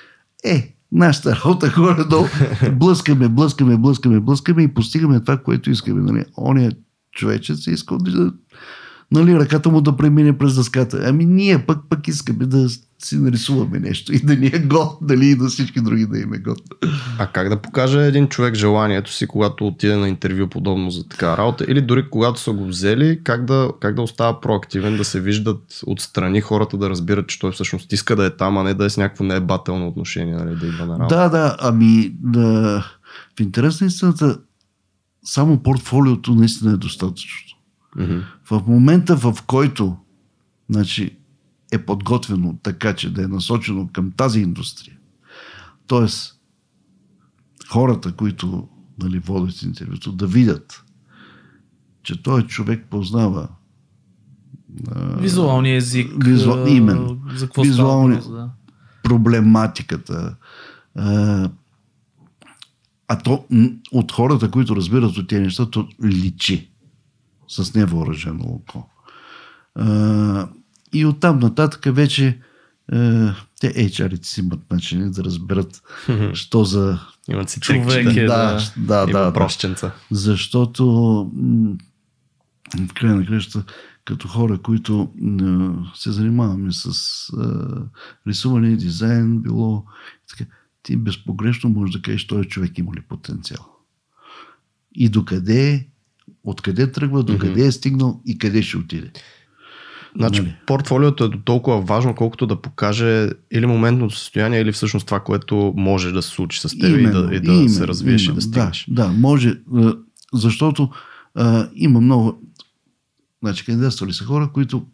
[0.44, 2.26] Е, нашата работа горе-долу,
[2.72, 6.12] блъскаме, блъскаме, блъскаме, блъскаме и постигаме това, което искаме.
[6.12, 6.24] Нали?
[6.38, 6.72] Оня
[7.12, 8.32] човечец иска да
[9.10, 11.00] нали, ръката му да премине през дъската.
[11.04, 15.26] Ами ние пък пък искаме да си нарисуваме нещо и да ни е год, дали
[15.26, 16.58] и на всички други да им е год.
[17.18, 21.36] А как да покаже един човек желанието си, когато отиде на интервю подобно за така
[21.36, 21.64] работа?
[21.68, 25.80] Или дори когато са го взели, как да, как да остава проактивен, да се виждат
[25.86, 28.90] отстрани хората да разбират, че той всъщност иска да е там, а не да е
[28.90, 31.16] с някакво неебателно отношение, нали, да идва на работа.
[31.16, 32.84] Да, да, ами да,
[33.36, 34.38] В интерес на истината,
[35.24, 37.55] само портфолиото наистина е достатъчно.
[37.98, 38.18] Мгм.
[38.50, 39.96] В момента, в който
[40.70, 41.16] значи,
[41.72, 44.96] е подготвено така, че да е насочено към тази индустрия,
[45.86, 46.06] т.е.
[47.68, 48.68] хората, които
[49.02, 50.84] нали, водят интервюто, да видят,
[52.02, 53.48] че той човек познава
[55.18, 56.12] Визуалния език.
[56.24, 57.20] Визу- именно.
[57.34, 58.50] За какво Визуалния- става да.
[59.02, 60.36] проблематиката.
[60.94, 61.50] А,
[63.08, 63.44] а то
[63.92, 66.70] от хората, които разбират от тези неща, то личи
[67.48, 68.90] с невъоръжено око.
[69.74, 70.48] А,
[70.92, 72.40] и оттам нататък вече
[72.92, 75.82] а, те HR-ите си имат начини да разберат,
[76.32, 76.98] що за...
[77.28, 78.72] Имат си Човек е, да, да.
[78.76, 79.24] да, да, да.
[79.24, 79.90] въпросченца.
[80.10, 80.86] Защото
[82.88, 83.64] в края на краща,
[84.04, 85.12] като хора, които
[85.94, 86.92] се занимаваме с
[88.26, 89.84] рисуване, дизайн, било
[90.28, 90.50] така,
[90.82, 93.66] ти безпогрешно можеш да кажеш, този човек има ли потенциал.
[94.94, 95.86] И докъде е,
[96.46, 99.10] откъде тръгва, докъде е стигнал и къде ще отиде.
[100.16, 100.54] Значи, Нали?
[100.66, 105.74] портфолиото е до толкова важно, колкото да покаже или моментното състояние, или всъщност това, което
[105.76, 108.36] може да се случи с теб и да, и да именно, се развиеш и именно.
[108.36, 108.86] да стигнеш.
[108.88, 109.60] Да, да, може,
[110.34, 110.90] защото
[111.34, 112.42] а, има много,
[113.42, 114.86] значи кандидатствали са хора, които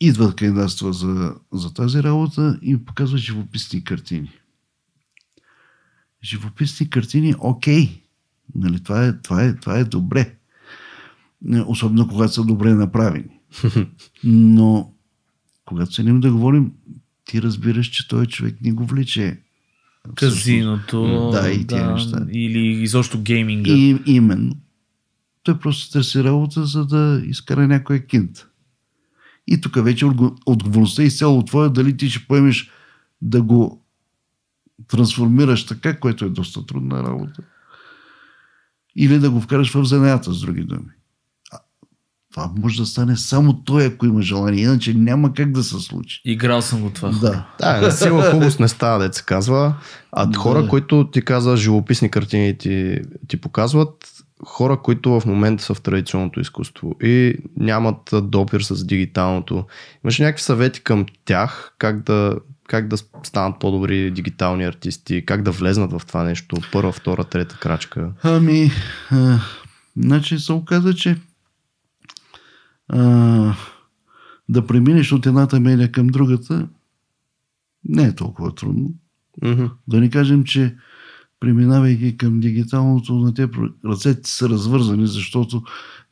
[0.00, 4.30] идват кандидатства за, за тази работа и показват живописни картини.
[6.24, 8.03] Живописни картини, окей.
[8.54, 10.34] Нали, това, е, това, е, това е добре.
[11.42, 13.38] Не, Особено когато са добре направени.
[14.24, 14.92] Но
[15.64, 16.72] когато се ним да говорим,
[17.24, 19.40] ти разбираш, че той човек ни го влече.
[20.14, 21.30] Казиното.
[21.32, 22.26] Да, и тия неща.
[22.32, 23.72] Или изобщо гейминга.
[23.72, 24.56] И, именно.
[25.42, 28.46] Той просто търси работа, за да изкара някой кинт.
[29.46, 32.70] И тук вече отго- отговорността е изцяло твоя, дали ти ще поемеш
[33.22, 33.84] да го
[34.88, 37.42] трансформираш така, което е доста трудна работа.
[38.96, 40.90] Или да го вкараш в занаята, с други думи.
[42.34, 46.20] Това може да стане само той, ако има желание, иначе няма как да се случи.
[46.24, 47.08] Играл съм го това.
[47.08, 47.46] Да.
[47.60, 49.74] Да, на сила хубост не става, да се казва.
[50.12, 50.38] А Да.
[50.38, 54.10] хора, които ти каза живописни картини ти, ти показват,
[54.46, 59.64] хора, които в момента са в традиционното изкуство и нямат допир с дигиталното.
[60.04, 62.36] Имаш някакви съвети към тях, как да,
[62.68, 67.58] как да станат по-добри дигитални артисти, как да влезнат в това нещо, първа, втора, трета
[67.58, 68.12] крачка.
[68.22, 68.70] Ами,
[69.10, 69.38] а,
[69.96, 71.16] значи се оказа, че
[72.88, 73.54] а,
[74.48, 76.68] да преминеш от едната медия към другата
[77.84, 78.94] не е толкова трудно.
[79.42, 79.64] Мгм.
[79.88, 80.76] Да не кажем, че
[81.40, 83.48] преминавайки към дигиталното, на те
[83.84, 85.62] ръцете са развързани, защото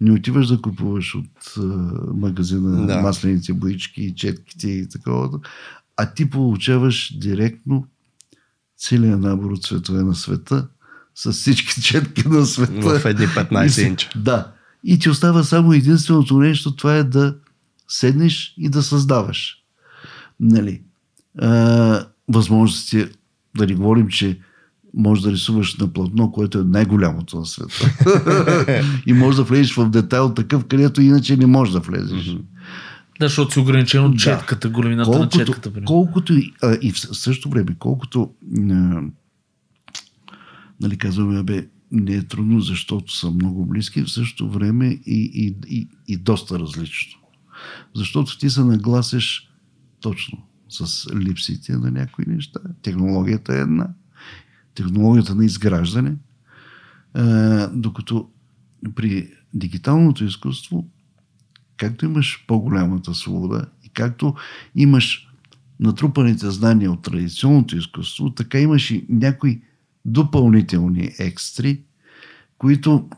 [0.00, 1.62] не отиваш да купуваш от а,
[2.14, 3.00] магазина да.
[3.00, 5.40] маслените боички, четките и такова,
[5.96, 7.86] а ти получаваш директно
[8.78, 10.68] целият набор от цветове на света
[11.14, 12.98] с всички четки на света.
[13.00, 14.08] В едни И 15 си- инча.
[14.16, 14.52] Да.
[14.84, 17.36] И ти остава само единственото нещо, това е да
[17.88, 19.56] седнеш и да създаваш.
[20.40, 20.82] Нали?
[21.38, 23.06] А, възможности,
[23.56, 24.38] да не говорим, че
[24.94, 27.94] може да рисуваш на платно, което е най-голямото на света.
[29.06, 32.36] и може да влезеш в детайл такъв, където иначе не можеш да влезеш.
[33.22, 34.18] Да, защото си ограничен от Да.
[34.18, 35.72] четката, големината на Колкото, четката.
[35.72, 35.86] примерно.
[35.86, 38.30] колкото и, а, и в съ- същото време, колкото
[38.70, 39.02] а,
[40.80, 45.00] нали казваме, бе, не е трудно, защото са много близки, в същото време и,
[45.34, 47.20] и, и, и доста различно.
[47.94, 49.50] Защото ти се нагласиш
[50.00, 52.60] точно с липсите на някои неща.
[52.82, 53.88] Технологията е една.
[54.74, 56.16] Технологията на изграждане.
[57.14, 57.22] А,
[57.68, 58.28] докато
[58.94, 60.88] при дигиталното изкуство
[61.82, 64.34] както имаш по-голямата свобода и както
[64.76, 65.28] имаш
[65.80, 69.60] натрупаните знания от традиционното изкуство, така имаш и някои
[70.04, 71.80] допълнителни екстри,
[72.58, 73.08] които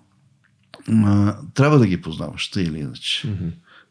[0.92, 3.32] а, трябва да ги познаваш, тъй или иначе.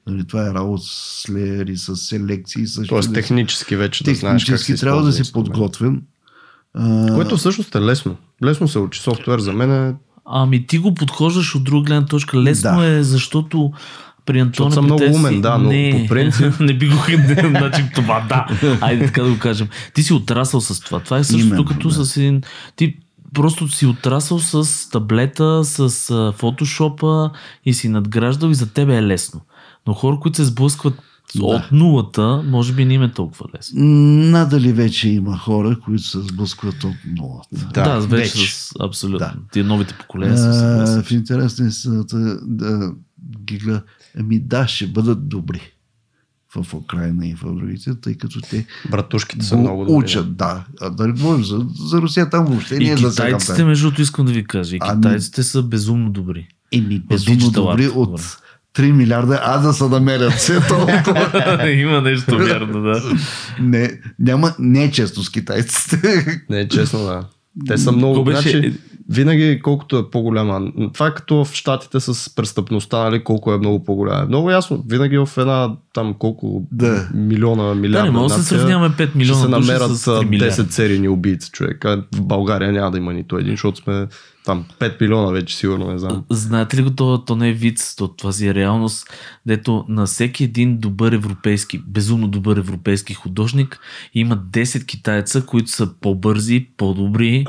[0.07, 4.47] Нали, това е работа с леери, с селекции, с Тоест технически вече да знаеш как
[4.47, 5.51] технически се трябва да си инструмент.
[5.51, 6.01] подготвен.
[6.73, 8.17] А, Което всъщност е лесно.
[8.43, 8.99] Лесно се учи.
[8.99, 9.95] Софтуер за мен е...
[10.25, 12.37] Ами ти го подхождаш от друга гледна точка.
[12.37, 12.85] Лесно Да.
[12.85, 13.73] е, защото
[14.25, 16.95] при Антона съм много умен, да, но не, по принцип- не би го
[17.49, 18.47] значи това, да.
[18.81, 19.67] Айде така да го кажем.
[19.93, 20.99] Ти си отрасъл с това.
[20.99, 22.05] Това е същото Именно, като да.
[22.05, 22.41] с един...
[22.75, 22.95] Ти
[23.33, 25.89] просто си отрасъл с таблета, с
[26.37, 27.29] фотошопа
[27.65, 29.41] и си надграждал и за тебе е лесно.
[29.87, 30.93] Но хора, които се сблъскват
[31.35, 31.45] Да.
[31.45, 33.79] от нулата, може би не им е толкова лесно.
[34.29, 37.47] Надали вече има хора, които се сблъскват от нулата.
[37.73, 38.55] Да, Да, вече вече.
[38.55, 39.19] с абсолютно.
[39.19, 39.33] Да.
[39.51, 41.05] Тия новите поколения са сблъскват.
[41.05, 42.91] в интерес на истината да
[43.39, 43.83] ги гледа.
[44.19, 45.61] Ами да, ще бъдат добри.
[46.55, 49.93] в Украина и в другите, тъй като те Братушките са го много добри.
[49.95, 50.35] учат.
[50.35, 50.65] Да.
[50.81, 53.67] А да не говорим за, за Русия, там въобще не е за китайците, сега.
[53.67, 56.47] между другото, искам да ви кажа, и Ами- китайците са безумно добри.
[56.71, 58.23] Еми, безумно добри от говоря.
[58.75, 61.69] 3 милиарда, а да се намерят все толкова.
[61.71, 63.01] Има нещо вярно, да.
[63.59, 66.25] не, няма, не е често с китайците.
[66.49, 67.27] Не е честно, да.
[67.67, 68.23] Те са много.
[68.23, 68.73] Беше- Значи,
[69.13, 70.71] винаги колкото е по-голяма.
[70.93, 74.25] Това е като в щатите с престъпността, нали, колко е много по-голяма.
[74.25, 74.83] Много ясно.
[74.87, 77.09] Винаги в една там колко Да.
[77.13, 80.21] милиона, милиарда Да, не мога да се сравняваме 5 милиона ще се намерят с 3
[80.23, 80.63] а, милиарда.
[80.63, 81.83] 10 серийни убийци, човек.
[82.15, 84.07] В България няма да има нито един, защото сме
[84.45, 86.23] там 5 милиона вече, сигурно не знам.
[86.29, 89.07] Знаете ли го, то, то не е вид, то, това си е реалност,
[89.45, 93.79] дето на всеки един добър европейски, безумно добър европейски художник
[94.13, 97.45] има 10 китайца, които са по-бързи, по-добри,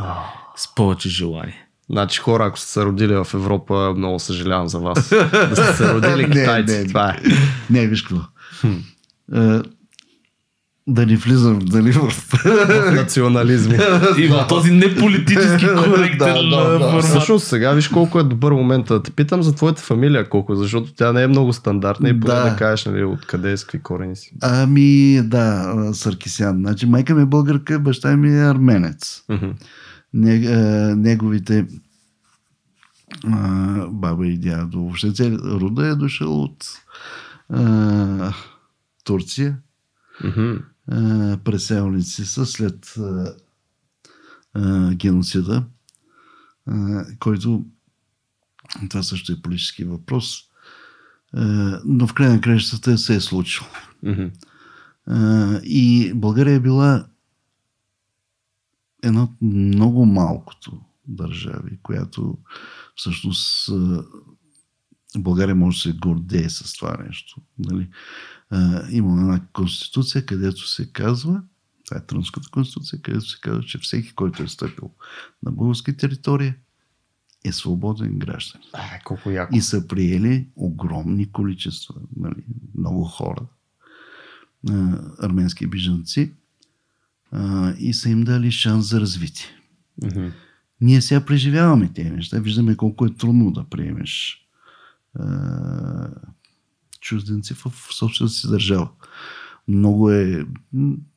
[0.56, 1.66] с повече желание.
[1.90, 5.08] Значи хора, ако сте се родили в Европа, много съжалявам за вас.
[5.32, 6.74] да сте се родили Не, китайци.
[6.78, 7.16] не, това е.
[7.70, 8.20] Не, виж какво.
[9.34, 9.60] Е,
[10.86, 12.12] да не влизам дали в...
[12.94, 13.74] Национализми.
[14.18, 16.78] И в този неполитически коректен Да, да, да.
[16.78, 17.04] формат.
[17.04, 20.92] Всъщност сега виж колко е добър момент да те питам за твоята фамилия колко, защото
[20.94, 22.50] тя не е много стандартна и поне Да.
[22.50, 24.32] да, кажеш нали, откъде е, с какви корени си.
[24.42, 26.56] Ами, да, Саркисян.
[26.56, 29.22] Значи, майка ми е българка, баща ми е арменец.
[30.14, 31.66] Е, неговите
[33.24, 36.64] а, баба и дядо, въобще цел, рода е дошъл от
[37.48, 38.34] а,
[39.04, 39.58] Турция.
[40.88, 43.34] А, преселници са след а,
[44.54, 45.64] а, геноцида,
[46.66, 47.64] а, който
[48.90, 50.40] това също е политически въпрос,
[51.32, 53.68] а, но в край на кращата се е случило.
[55.06, 57.06] А, и България е била
[59.04, 62.38] една от много малкото държави, която
[62.96, 63.70] всъщност
[65.18, 67.40] България може да се гордее с това нещо.
[67.58, 67.88] Нали?
[68.90, 71.42] Има една конституция, където се казва,
[71.84, 74.90] това е Трънската конституция, където се казва, че всеки, който е стъпил
[75.42, 76.56] на българска територия,
[77.44, 78.68] е свободен гражданин.
[78.72, 79.56] А, колко яко.
[79.56, 82.44] И са приели огромни количества, нали,
[82.78, 83.46] много хора,
[85.22, 86.32] арменски бежанци,
[87.34, 89.46] а, и са им дали шанс за развитие.
[90.04, 90.28] Мгм.
[90.80, 94.38] Ние сега преживяваме тези неща, виждаме колко е трудно да приемеш
[95.18, 96.08] а,
[97.00, 98.88] чужденци в собствената си държава.
[99.68, 100.46] Много е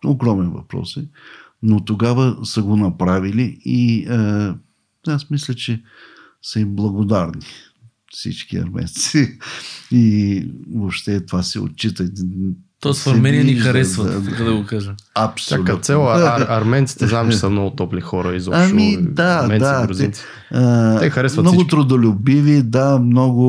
[0.05, 1.07] огромен въпрос е,
[1.63, 4.55] но тогава са го направили и а,
[5.07, 5.84] аз мисля, че
[6.41, 7.45] са им благодарни
[8.11, 9.39] всички армейци
[9.91, 10.45] и
[10.76, 12.09] въобще това се отчита.
[12.80, 14.95] Тоест в Се Армения ни харесват, да, така да го кажа.
[15.15, 15.65] Абсолютно.
[15.67, 18.61] Чака цел, ар, арменците знам, че са много топли хора изобщо.
[18.63, 19.84] Ами да, арменци, да.
[19.86, 20.21] грузинци.
[20.51, 21.69] А, Те харесват Много всички.
[21.69, 23.43] трудолюбиви, да, много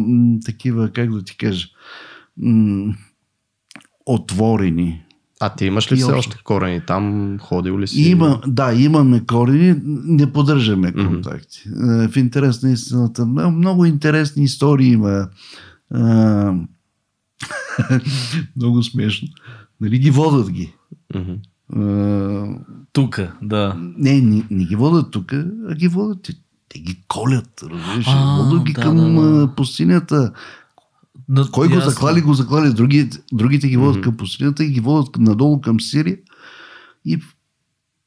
[0.00, 1.66] м, такива, как да ти кажа,
[2.38, 2.94] м,
[4.06, 5.00] отворени.
[5.40, 6.36] А ти имаш ли все още.
[6.44, 6.80] корени?
[6.80, 8.02] Там ходил ли си?
[8.02, 9.74] Има, да, имаме корени,
[10.04, 11.62] не поддържаме контакти.
[11.68, 15.28] Е, В интерес на истината, много, много интересни истории има.
[15.94, 16.54] А,
[18.56, 19.28] много смешно.
[19.80, 20.74] Нали ги водят ги.
[21.72, 22.46] А,
[22.92, 23.74] Тука, да.
[23.78, 25.32] не, не, не ги водят тук,
[25.68, 26.22] а ги водят.
[26.22, 26.34] Те,
[26.68, 28.06] те ги колят, разбираш.
[28.38, 29.54] Водят ги да, към да, да.
[29.54, 30.32] пустинята.
[31.28, 31.90] На, Кой го ясно.
[31.90, 32.74] заклали, го заклали.
[32.74, 36.18] Други, другите ги водят към пустинята и ги водят надолу към Сирия.
[37.04, 37.20] И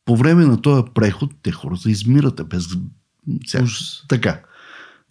[0.06, 2.42] по време на този преход те хората измират.
[2.50, 2.68] Без...
[3.46, 3.66] Сега,
[4.08, 4.42] така.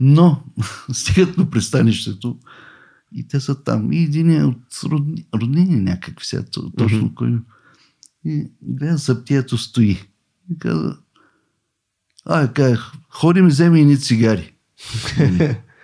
[0.01, 0.43] Но
[0.93, 2.37] стигат до пристанището
[3.13, 3.93] и те са там.
[3.93, 7.15] И един е от родни, роднини някакви сега, то- точно Мгм.
[7.15, 7.39] кой.
[8.25, 10.03] И гледа, съптието стои.
[10.51, 10.97] И каза,
[12.27, 14.53] а, казах, ходи ми вземи едни цигари.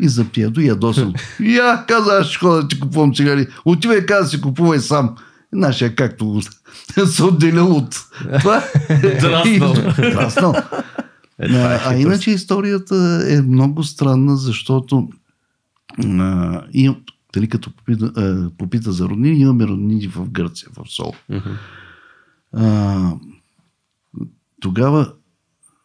[0.00, 1.14] И заптието ядосан.
[1.40, 3.46] И я каза, аз ще ходя да ти купувам цигари.
[3.64, 5.14] Отивай, каза, си купувай сам.
[5.54, 6.40] И Нашия както го
[7.06, 7.96] се отделил от
[8.40, 8.64] това.
[9.00, 10.54] Драснал.
[11.38, 15.08] Е, е а, а иначе историята е много странна, защото
[16.04, 16.90] а, и,
[17.32, 21.12] дали като попита, а, попита за роднини, имаме роднини в Гърция, в Сол.
[21.28, 21.50] Мгм.
[22.52, 23.14] А,
[24.60, 25.14] тогава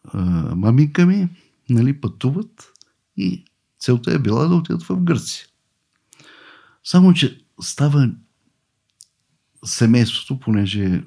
[0.04, 0.20] а,
[0.56, 1.28] маминка ми
[1.70, 2.72] нали, пътуват
[3.16, 3.44] и
[3.78, 5.46] целта е била да отидат в Гърция.
[6.84, 8.10] Само, че става
[9.64, 11.02] семейството, понеже е,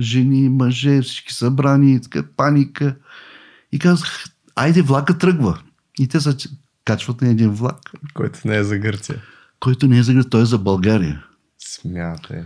[0.00, 2.96] жени, мъже, всички събрани, така, паника.
[3.72, 4.24] И казах,
[4.54, 5.62] айде влака тръгва.
[5.98, 6.36] И те се
[6.88, 7.78] качват на един влак,
[8.14, 9.18] Който не е за Гърция.
[9.60, 11.24] който не е за Гърция, той е за България.
[11.72, 12.42] Смятай.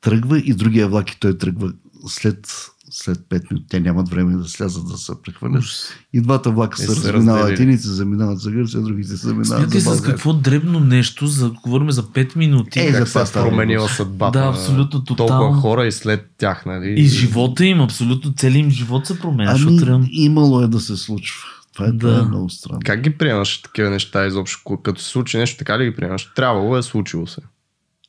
[0.00, 1.72] Тръгва и другия влак и той тръгва
[2.06, 2.46] след
[2.90, 3.66] след 5 минути.
[3.68, 5.64] Те нямат време да слязат да се прехвърлят.
[6.12, 7.40] И двата влака И се се разминават.
[7.40, 7.62] разделили.
[7.62, 11.90] Едините заминават за Гърция, другите се заминават Смятай за с какво дребно нещо, за говорим
[11.90, 12.80] за 5 минути.
[12.80, 15.60] Е, за Как се това е става променила съдбата Да, абсолютно, толкова тотално.
[15.60, 16.94] хора и след тях, нали?
[16.96, 19.54] И живота им, абсолютно целият им живот се променя.
[19.56, 21.38] Ами, трябва- имало е да се случва.
[21.72, 21.98] Това е, Да.
[21.98, 22.80] това е много странно.
[22.84, 24.76] Как ги приемаш такива неща изобщо?
[24.82, 26.32] Като се случи нещо, така ли ги приемаш?
[26.34, 27.40] Трябвало е, случило се.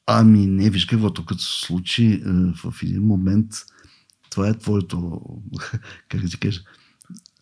[0.06, 2.19] Ами не, виж какво, тук като се случи е,
[2.64, 3.52] в един момент,
[4.30, 5.22] това е твоето,
[6.10, 6.61] как да ти кажа,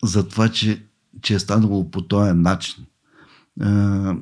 [0.04, 0.86] за това, че,
[1.22, 2.86] че е станало по този начин.
[3.62, 4.16] А,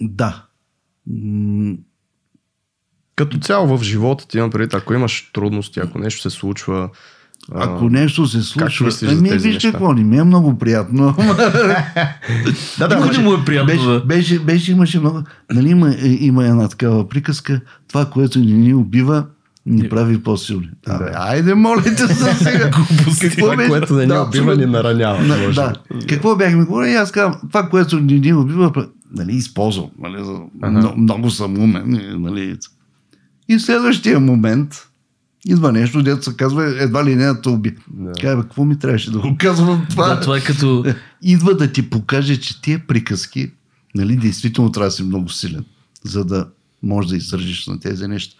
[0.00, 0.46] да.
[1.06, 1.76] М,
[3.16, 6.90] Като цяло в живота ти предвид, ако имаш трудности, ако нещо се случва,
[7.54, 9.70] Ако нещо се случва, мислиш ами тези виж неща?
[9.70, 11.14] какво, не ми е много приятно.
[12.78, 13.66] Да, да, не му е приятно.
[13.66, 14.00] беше, да.
[14.00, 15.22] беше, беше, имаше много.
[15.52, 19.24] Нали има, е, има една такава приказка, това, което ни ни убива,
[19.66, 20.70] ни прави по-силни.
[20.88, 22.70] Абе, айде, моля те се сега.
[22.70, 23.30] Глупости.
[23.30, 25.22] това, което не ни Да, убива, ни наранява.
[25.22, 25.72] На, може да.
[26.08, 26.94] Какво бяхме говорили?
[26.94, 28.72] Аз казвам, това, което ни, ни убива,
[29.16, 29.90] нали, използвам.
[29.98, 30.38] Нали, за,
[30.70, 32.00] много, много съм умен.
[32.18, 32.56] Нали.
[33.48, 34.89] И в следващия момент
[35.46, 37.76] идва нещо, дето се казва, едва ли не да те уби.
[37.90, 38.12] Да.
[38.20, 40.08] Казва, какво ми трябваше да го казвам това?
[40.08, 40.84] Да, това е като...
[41.22, 43.50] Идва да ти покаже, че тия приказки,
[43.94, 45.64] нали, действително трябва да си много силен,
[46.04, 46.48] за да
[46.82, 48.36] можеш да издържиш на тези неща.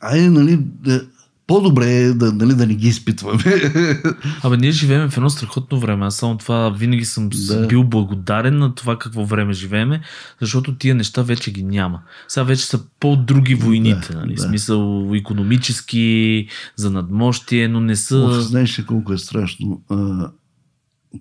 [0.00, 1.06] Айде, нали, да,
[1.48, 3.42] по-добре е да, нали, да не ги изпитваме.
[4.42, 6.06] Абе, ние живеем в едно страхотно време.
[6.06, 7.66] Аз само това винаги съм Да.
[7.66, 10.00] бил благодарен на това какво време живееме,
[10.40, 12.02] защото тия неща вече ги няма.
[12.28, 14.34] Сега вече са по-други войните, Да, нали?
[14.34, 14.42] да.
[14.42, 16.46] Смисъл економически,
[16.76, 18.18] за надмощие, но не са...
[18.18, 19.82] Оф, знаеш ли колко е страшно?
[19.90, 20.30] А,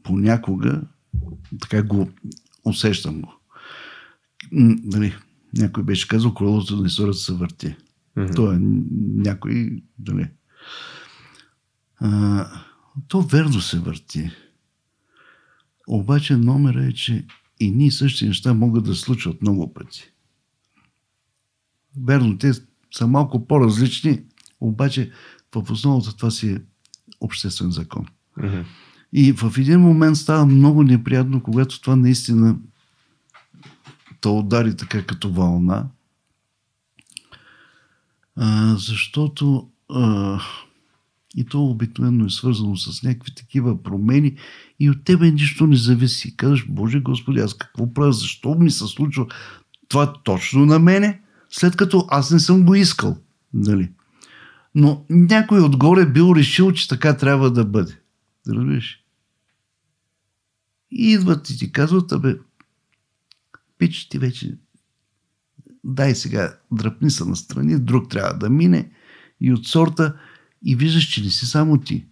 [0.04, 0.82] понякога
[1.62, 2.10] така го
[2.66, 3.34] усещам го.
[4.52, 5.16] Нали,
[5.58, 7.76] някой беше казал, колелото на историята се върти.
[8.18, 8.34] Мгм.
[8.36, 8.58] То е
[9.16, 9.84] някой.
[12.00, 12.46] А,
[13.08, 14.32] то верно се върти.
[15.88, 17.26] Обаче номера е, че
[17.60, 20.12] и ние същи неща могат да случват много пъти.
[22.06, 22.52] Верно, те
[22.92, 24.24] са малко по-различни,
[24.62, 25.12] обаче
[25.56, 26.62] в основата това си е
[27.22, 28.06] обществен закон.
[28.38, 28.62] Мгм.
[29.14, 32.58] И в един момент става много неприятно, когато това наистина
[34.22, 35.88] те удари така като вълна.
[38.78, 40.40] Защото а,
[41.36, 44.38] и то обикновено е свързано с някакви такива промени
[44.80, 46.38] и от тебе нищо не зависи.
[46.38, 48.14] Казваш, Боже Господи, аз какво правя?
[48.14, 49.26] Защо ми се случва
[49.88, 53.18] това точно на мене, след като аз не съм го искал.
[53.54, 53.92] Нали?
[54.76, 58.00] Но някой отгоре бил решил, че така трябва да бъде.
[58.48, 59.00] Разбираш?
[60.92, 62.36] И идват и ти казват, абе,
[63.78, 64.58] пич, ти вече
[65.88, 68.92] дай сега, дръпни се настрани, друг трябва да мине
[69.42, 70.14] и от сорта
[70.66, 72.06] и виждаш, че не си само ти.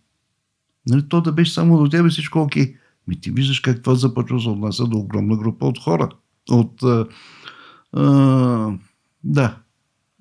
[0.87, 2.75] Нали, то да беше само до тебе всичко окей.
[3.07, 6.09] Ми ти виждаш как това започва се отнася до огромна група от хора.
[6.49, 6.83] От...
[6.83, 7.07] А,
[7.93, 8.73] а,
[9.23, 9.57] да,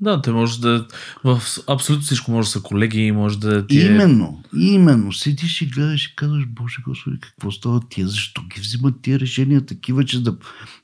[0.01, 0.87] Да, те може да...
[1.25, 3.87] В абсолютно всичко може да са колеги, може да ти е...
[3.87, 5.13] Именно, именно.
[5.13, 8.09] Седиш и гледаш и казваш, Боже Господи, какво става тия?
[8.09, 10.37] Защо ги взимат тия решения такива, че да,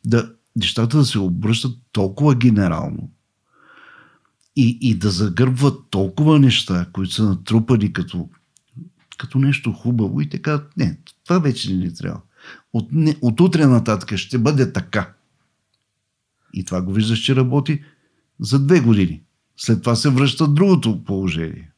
[0.07, 3.11] да нещата да се обръщат толкова генерално
[4.57, 8.29] и, и да загърбват толкова неща, които са натрупани като,
[9.19, 10.63] като нещо хубаво и така.
[10.77, 12.21] Не, това вече не ни трябва.
[12.73, 15.13] От, не, от утре нататък ще бъде така.
[16.55, 17.83] И това го виждаш, че работи
[18.41, 19.23] за две години.
[19.57, 21.71] След това се връща другото положение.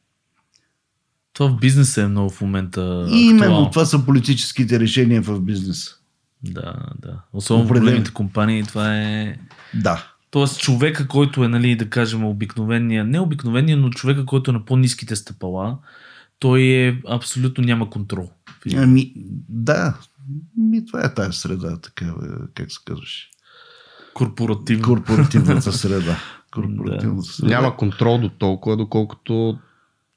[1.33, 6.02] Това в бизнеса е много в момента И именно това са политическите решения в бизнеса.
[6.43, 7.19] Да, да.
[7.33, 7.91] Особено в Определено.
[7.91, 9.37] големите компании това е...
[9.73, 10.07] Да.
[10.31, 14.65] Тоест човека, който е, нали, да кажем, обикновения, не обикновения, но човека, който е на
[14.65, 15.77] по-низките стъпала,
[16.39, 18.29] той е абсолютно няма контрол.
[18.75, 19.13] Ами,
[19.49, 19.97] да.
[20.57, 23.29] Ми, това е тази среда, такава, как се казваш.
[24.13, 24.83] Корпоративно.
[24.83, 26.17] Корпоративната среда.
[26.51, 27.55] Корпоративната среда.
[27.55, 29.57] Няма контрол до толкова, доколкото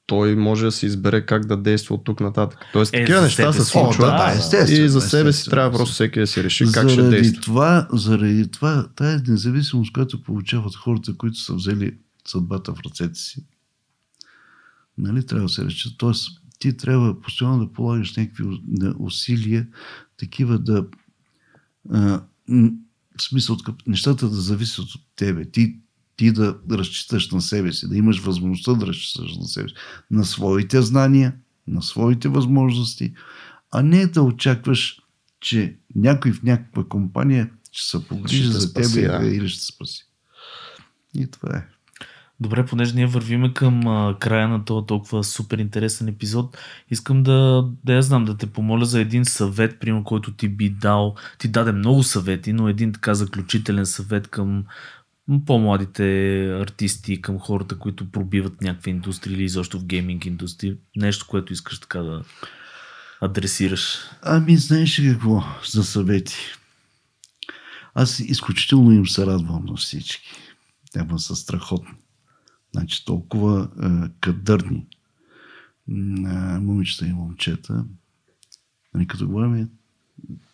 [0.06, 2.58] той може да се избере как да действа от тук нататък.
[2.72, 3.70] Тоест, Е, такива неща се си.
[3.70, 6.88] случват да, да, естествено, и за себе си трябва просто всеки да си реши как
[6.88, 7.42] ще действа.
[7.42, 11.96] това, заради това, тая независимост, която получават хората, които са взели
[12.28, 13.44] съдбата в ръцете си,
[14.98, 15.98] нали, трябва да се рече.
[15.98, 18.44] Тоест, ти трябва постоянно да полагаш някакви
[18.98, 19.66] усилия,
[20.16, 20.86] такива да
[21.92, 22.20] а,
[23.18, 23.56] в смисъл,
[23.86, 25.44] нещата да зависят от тебе.
[25.50, 25.76] Ти,
[26.16, 29.74] ти да разчиташ на себе си, да имаш възможността да разчиташ на себе си,
[30.10, 31.34] на своите знания,
[31.66, 33.14] на своите възможности,
[33.72, 35.02] а не да очакваш,
[35.40, 40.06] че някой в някаква компания ще се погрижи за спаси, тебе или ще спаси.
[41.14, 41.66] И това е.
[42.40, 46.58] Добре, понеже ние вървиме към а, края на този толкова супер интересен епизод,
[46.90, 50.70] искам да, да я знам, да те помоля за един съвет, примерно, който ти би
[50.70, 51.14] дал.
[51.38, 54.64] Ти даде много съвети, но един така заключителен съвет към
[55.46, 56.04] по-младите
[56.60, 60.76] артисти, към хората, които пробиват някаква индустрия или изобщо в гейминг индустрия.
[60.96, 62.24] Нещо, което искаш така да
[63.20, 63.98] адресираш.
[64.22, 66.36] Ами, знаеш ли какво за съвети?
[67.94, 70.28] Аз изключително им се радвам на всички.
[70.92, 71.94] Те са страхотни.
[72.72, 74.86] Значи толкова е, кадърни
[75.88, 75.92] е,
[76.58, 77.84] момичета и момчета.
[78.94, 79.70] Нали, като говорим,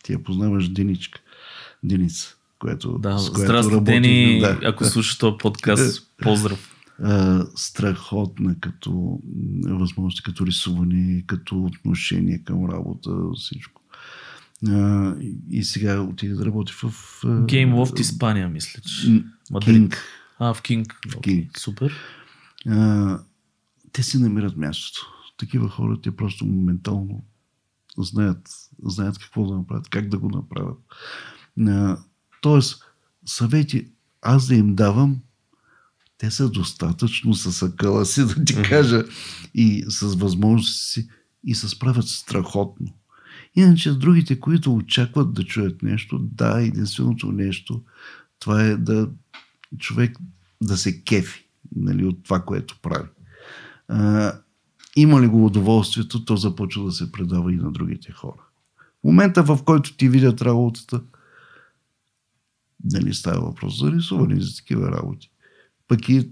[0.03, 1.21] ти я познаваш Диничка.
[1.83, 4.01] Деница, което, Да, с която здрасти, работим.
[4.01, 4.59] Дени, Да.
[4.63, 6.69] ако слушаш този подкаст, поздрав.
[7.03, 9.19] а, страхотна като
[9.65, 13.81] възможности, като рисуване, като отношение към работа, всичко.
[15.21, 16.81] И, и сега отиде да работи в...
[17.23, 19.23] Game Loft Испания, мисля, че.
[19.51, 19.95] Мадрид.
[20.39, 20.99] А, в Кинг.
[21.17, 21.59] В Кинг.
[21.59, 21.93] Супер.
[22.67, 23.19] А,
[23.91, 25.07] те си намират мястото.
[25.37, 27.23] Такива хора те просто моментално
[27.97, 28.49] знаят,
[28.83, 30.77] знаят какво да направят, как да го направят.
[32.43, 32.83] Тоест,
[33.25, 33.87] съвети
[34.21, 35.19] аз да им давам,
[36.17, 39.03] те са достатъчно с акъла си, да ти кажа,
[39.53, 41.09] и с възможности си,
[41.43, 42.87] и се справят страхотно.
[43.55, 47.81] Иначе другите, които очакват да чуят нещо, да, единственото нещо,
[48.39, 49.09] това е да
[49.77, 50.17] човек
[50.61, 53.07] да се кефи нали, от това, което прави.
[53.87, 54.33] А,
[54.95, 58.43] има ли го удоволствието, то започва да се предава и на другите хора.
[59.01, 61.01] В момента, в който ти видят работата,
[62.83, 65.31] нали, става въпрос за рисуване за такива работи.
[65.87, 66.29] Пък и,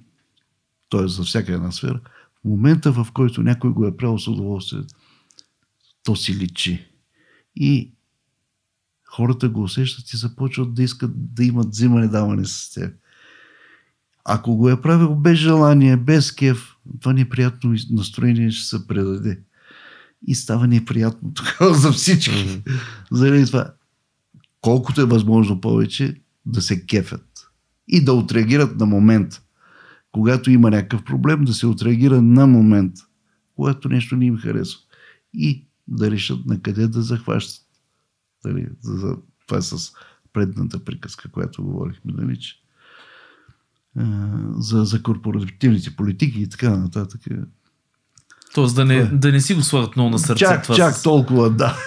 [0.90, 1.08] т.е.
[1.08, 2.00] за всяка една сфера,
[2.42, 4.82] в момента, в който някой го е правил с удоволствие,
[6.04, 6.86] то си личи.
[7.56, 7.92] И
[9.06, 12.94] хората го усещат и започват да искат да имат взимане-даване с теб.
[14.26, 19.40] Ако го е правил без желание, без кеф, това неприятно настроение ще се предаде.
[20.28, 22.32] И става неприятно тогава за всички.
[22.32, 22.80] Mm-hmm.
[23.12, 23.74] Заради това,
[24.62, 27.48] колкото е възможно повече да се кефят
[27.88, 29.42] и да отреагират на момент.
[30.12, 32.94] Когато има някакъв проблем, да се отреагира на момент,
[33.56, 34.80] когато нещо не им харесва.
[35.34, 37.66] И да решат на къде да захващат.
[38.46, 39.16] Дали, за, за,
[39.48, 39.92] това е с
[40.34, 42.56] предната приказка, която говорихме, нали, че
[43.98, 47.22] а, за, за корпоративните политики и така нататък.
[48.54, 50.40] Тоест да не, да не си го слагат много на сърце.
[50.40, 51.78] Чак, това чак с- толкова, да.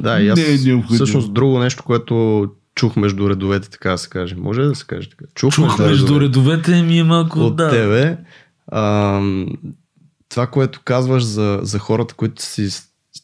[0.00, 0.84] Да, и аз Не е необходимо.
[0.96, 2.46] всъщност друго нещо, което
[2.80, 4.36] чух между редовете, така да се каже.
[4.36, 5.24] Може да се каже така?
[5.34, 7.70] Чух, Чух между редовете ми е малко, от да.
[7.70, 8.18] тебе.
[8.72, 9.46] Ам,
[10.28, 12.68] това, което казваш за, за хората, които си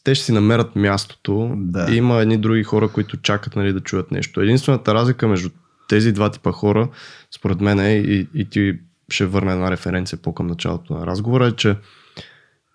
[0.03, 1.51] те ще си намерят мястото.
[1.55, 1.87] Да.
[1.91, 4.41] И има едни други хора, които чакат нали, да чуят нещо.
[4.41, 5.49] Единствената разлика между
[5.89, 6.89] тези два типа хора,
[7.35, 8.79] според мен е, и, и ти
[9.09, 11.75] ще върна една референция по-към началото на разговора, е, че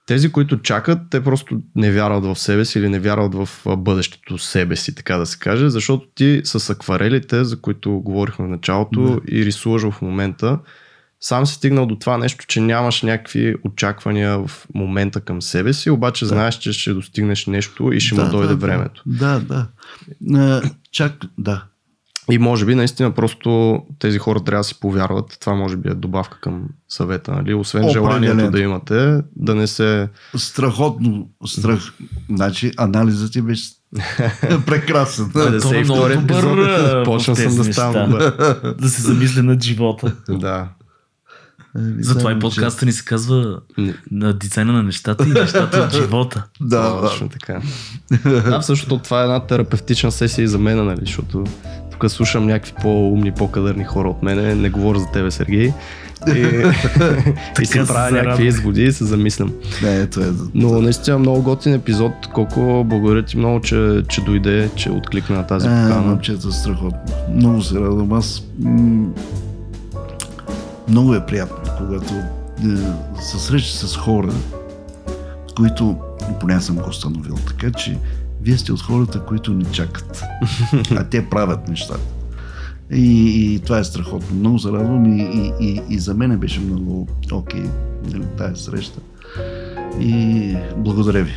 [0.06, 4.38] тези, които чакат, те просто не вярват в себе си или не вярват в бъдещето
[4.38, 9.00] себе си, така да се каже, защото ти с акварелите, за които говорихме в началото
[9.02, 9.20] Да.
[9.36, 10.58] и рисуваш в момента,
[11.20, 15.90] сам си стигнал до това нещо, че нямаш някакви очаквания в момента към себе си,
[15.90, 16.28] обаче Да.
[16.28, 19.02] знаеш, че ще достигнеш нещо и ще да, му дойде да, времето.
[19.06, 20.62] Да, да.
[20.92, 21.64] Чак, да.
[22.32, 25.36] И може би наистина просто тези хора трябва да си повярват.
[25.40, 27.54] Това може би е добавка към съвета, нали?
[27.54, 30.08] Освен желанието да имате, да не се...
[30.36, 31.92] Страхотно страх.
[32.30, 33.70] Значи анализът ти беше
[34.66, 35.30] прекрасен.
[35.34, 37.04] Да Това се е втори епизод.
[37.04, 38.10] Почна съм да ставам
[38.78, 40.16] да се замисля над живота.
[40.28, 40.68] Да.
[41.98, 43.60] Затова и подкаста ни се казва
[44.10, 46.44] на дизайна на нещата и нещата от живота.
[46.60, 47.32] Да, Точно да.
[47.32, 47.60] така.
[48.24, 51.00] Да, всъщност това е една терапевтична сесия и за мен, нали?
[51.00, 51.44] Защото
[52.02, 54.54] тук слушам някакви по-умни, по-кадърни хора от мене.
[54.54, 55.72] Не говоря за тебе, Сергей.
[56.28, 56.30] И,
[57.62, 59.52] и си се правя някакви изводи и се замислям.
[59.82, 60.26] Не, ето е.
[60.54, 62.12] Но наистина много готин епизод.
[62.34, 66.06] Колко благодаря ти много, че, че дойде, че откликна на тази А, покана.
[66.06, 66.98] момчета, страхотно.
[67.34, 68.12] Много се радвам.
[68.12, 69.08] Аз м-
[70.88, 72.76] много е приятно, когато е,
[73.22, 74.32] се среща с хора,
[75.56, 75.96] които,
[76.40, 77.98] поне аз съм го установил, така че
[78.42, 80.22] вие сте от хората, които не чакат,
[80.90, 82.00] а те правят нещата.
[82.92, 84.36] И, и това е страхотно.
[84.36, 87.64] Много се радвам и, и, и, и за мен беше много окей
[88.04, 89.00] нали, тази среща.
[90.00, 91.32] И благодаря ви.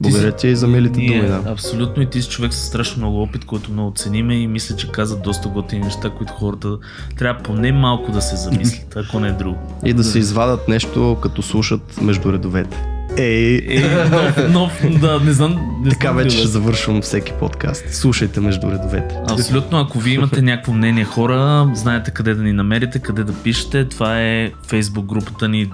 [0.00, 1.28] Благодаря ти и за милите Ние, думи.
[1.28, 1.42] Да.
[1.46, 4.90] Абсолютно и ти си човек с страшно много опит, който много цениме и мисля, че
[4.90, 6.78] каза доста готини неща, които хората
[7.18, 9.58] трябва поне малко да се замислят, ако не е друго.
[9.84, 12.93] И да се извадат нещо, като слушат между редовете.
[13.16, 15.80] Ей, Е, нов, нов, да, не знам.
[15.84, 17.94] Не така вече ще завършвам всеки подкаст.
[17.94, 19.14] Слушайте между редовете.
[19.30, 23.88] Абсолютно, ако вие имате някакво мнение хора, знаете къде да ни намерите, къде да пишете.
[23.88, 25.70] Това е Facebook групата ни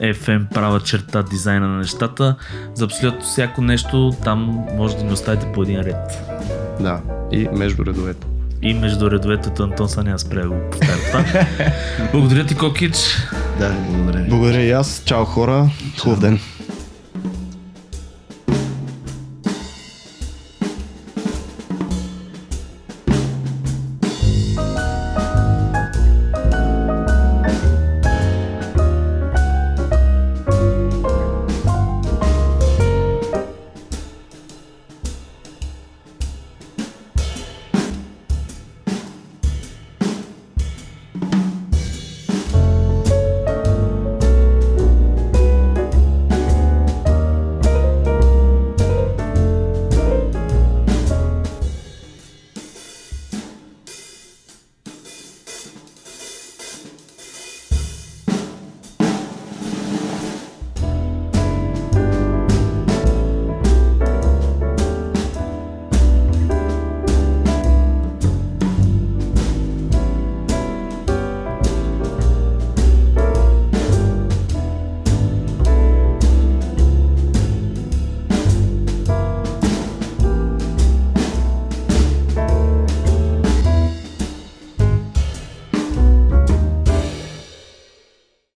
[0.00, 2.36] .fm права черта дизайна на нещата.
[2.74, 6.22] За абсолютно всяко нещо там може да ни оставите по един ред.
[6.80, 7.00] Да,
[7.32, 8.26] и между редовете.
[8.62, 11.46] И между редовете Антон са няма спре да го повтаря това.
[12.12, 12.96] Благодаря ти, Кокич.
[13.58, 14.24] Да, благодаря.
[14.28, 15.02] Благодаря и аз.
[15.04, 15.70] Чао хора.
[15.98, 16.40] Хубав ден.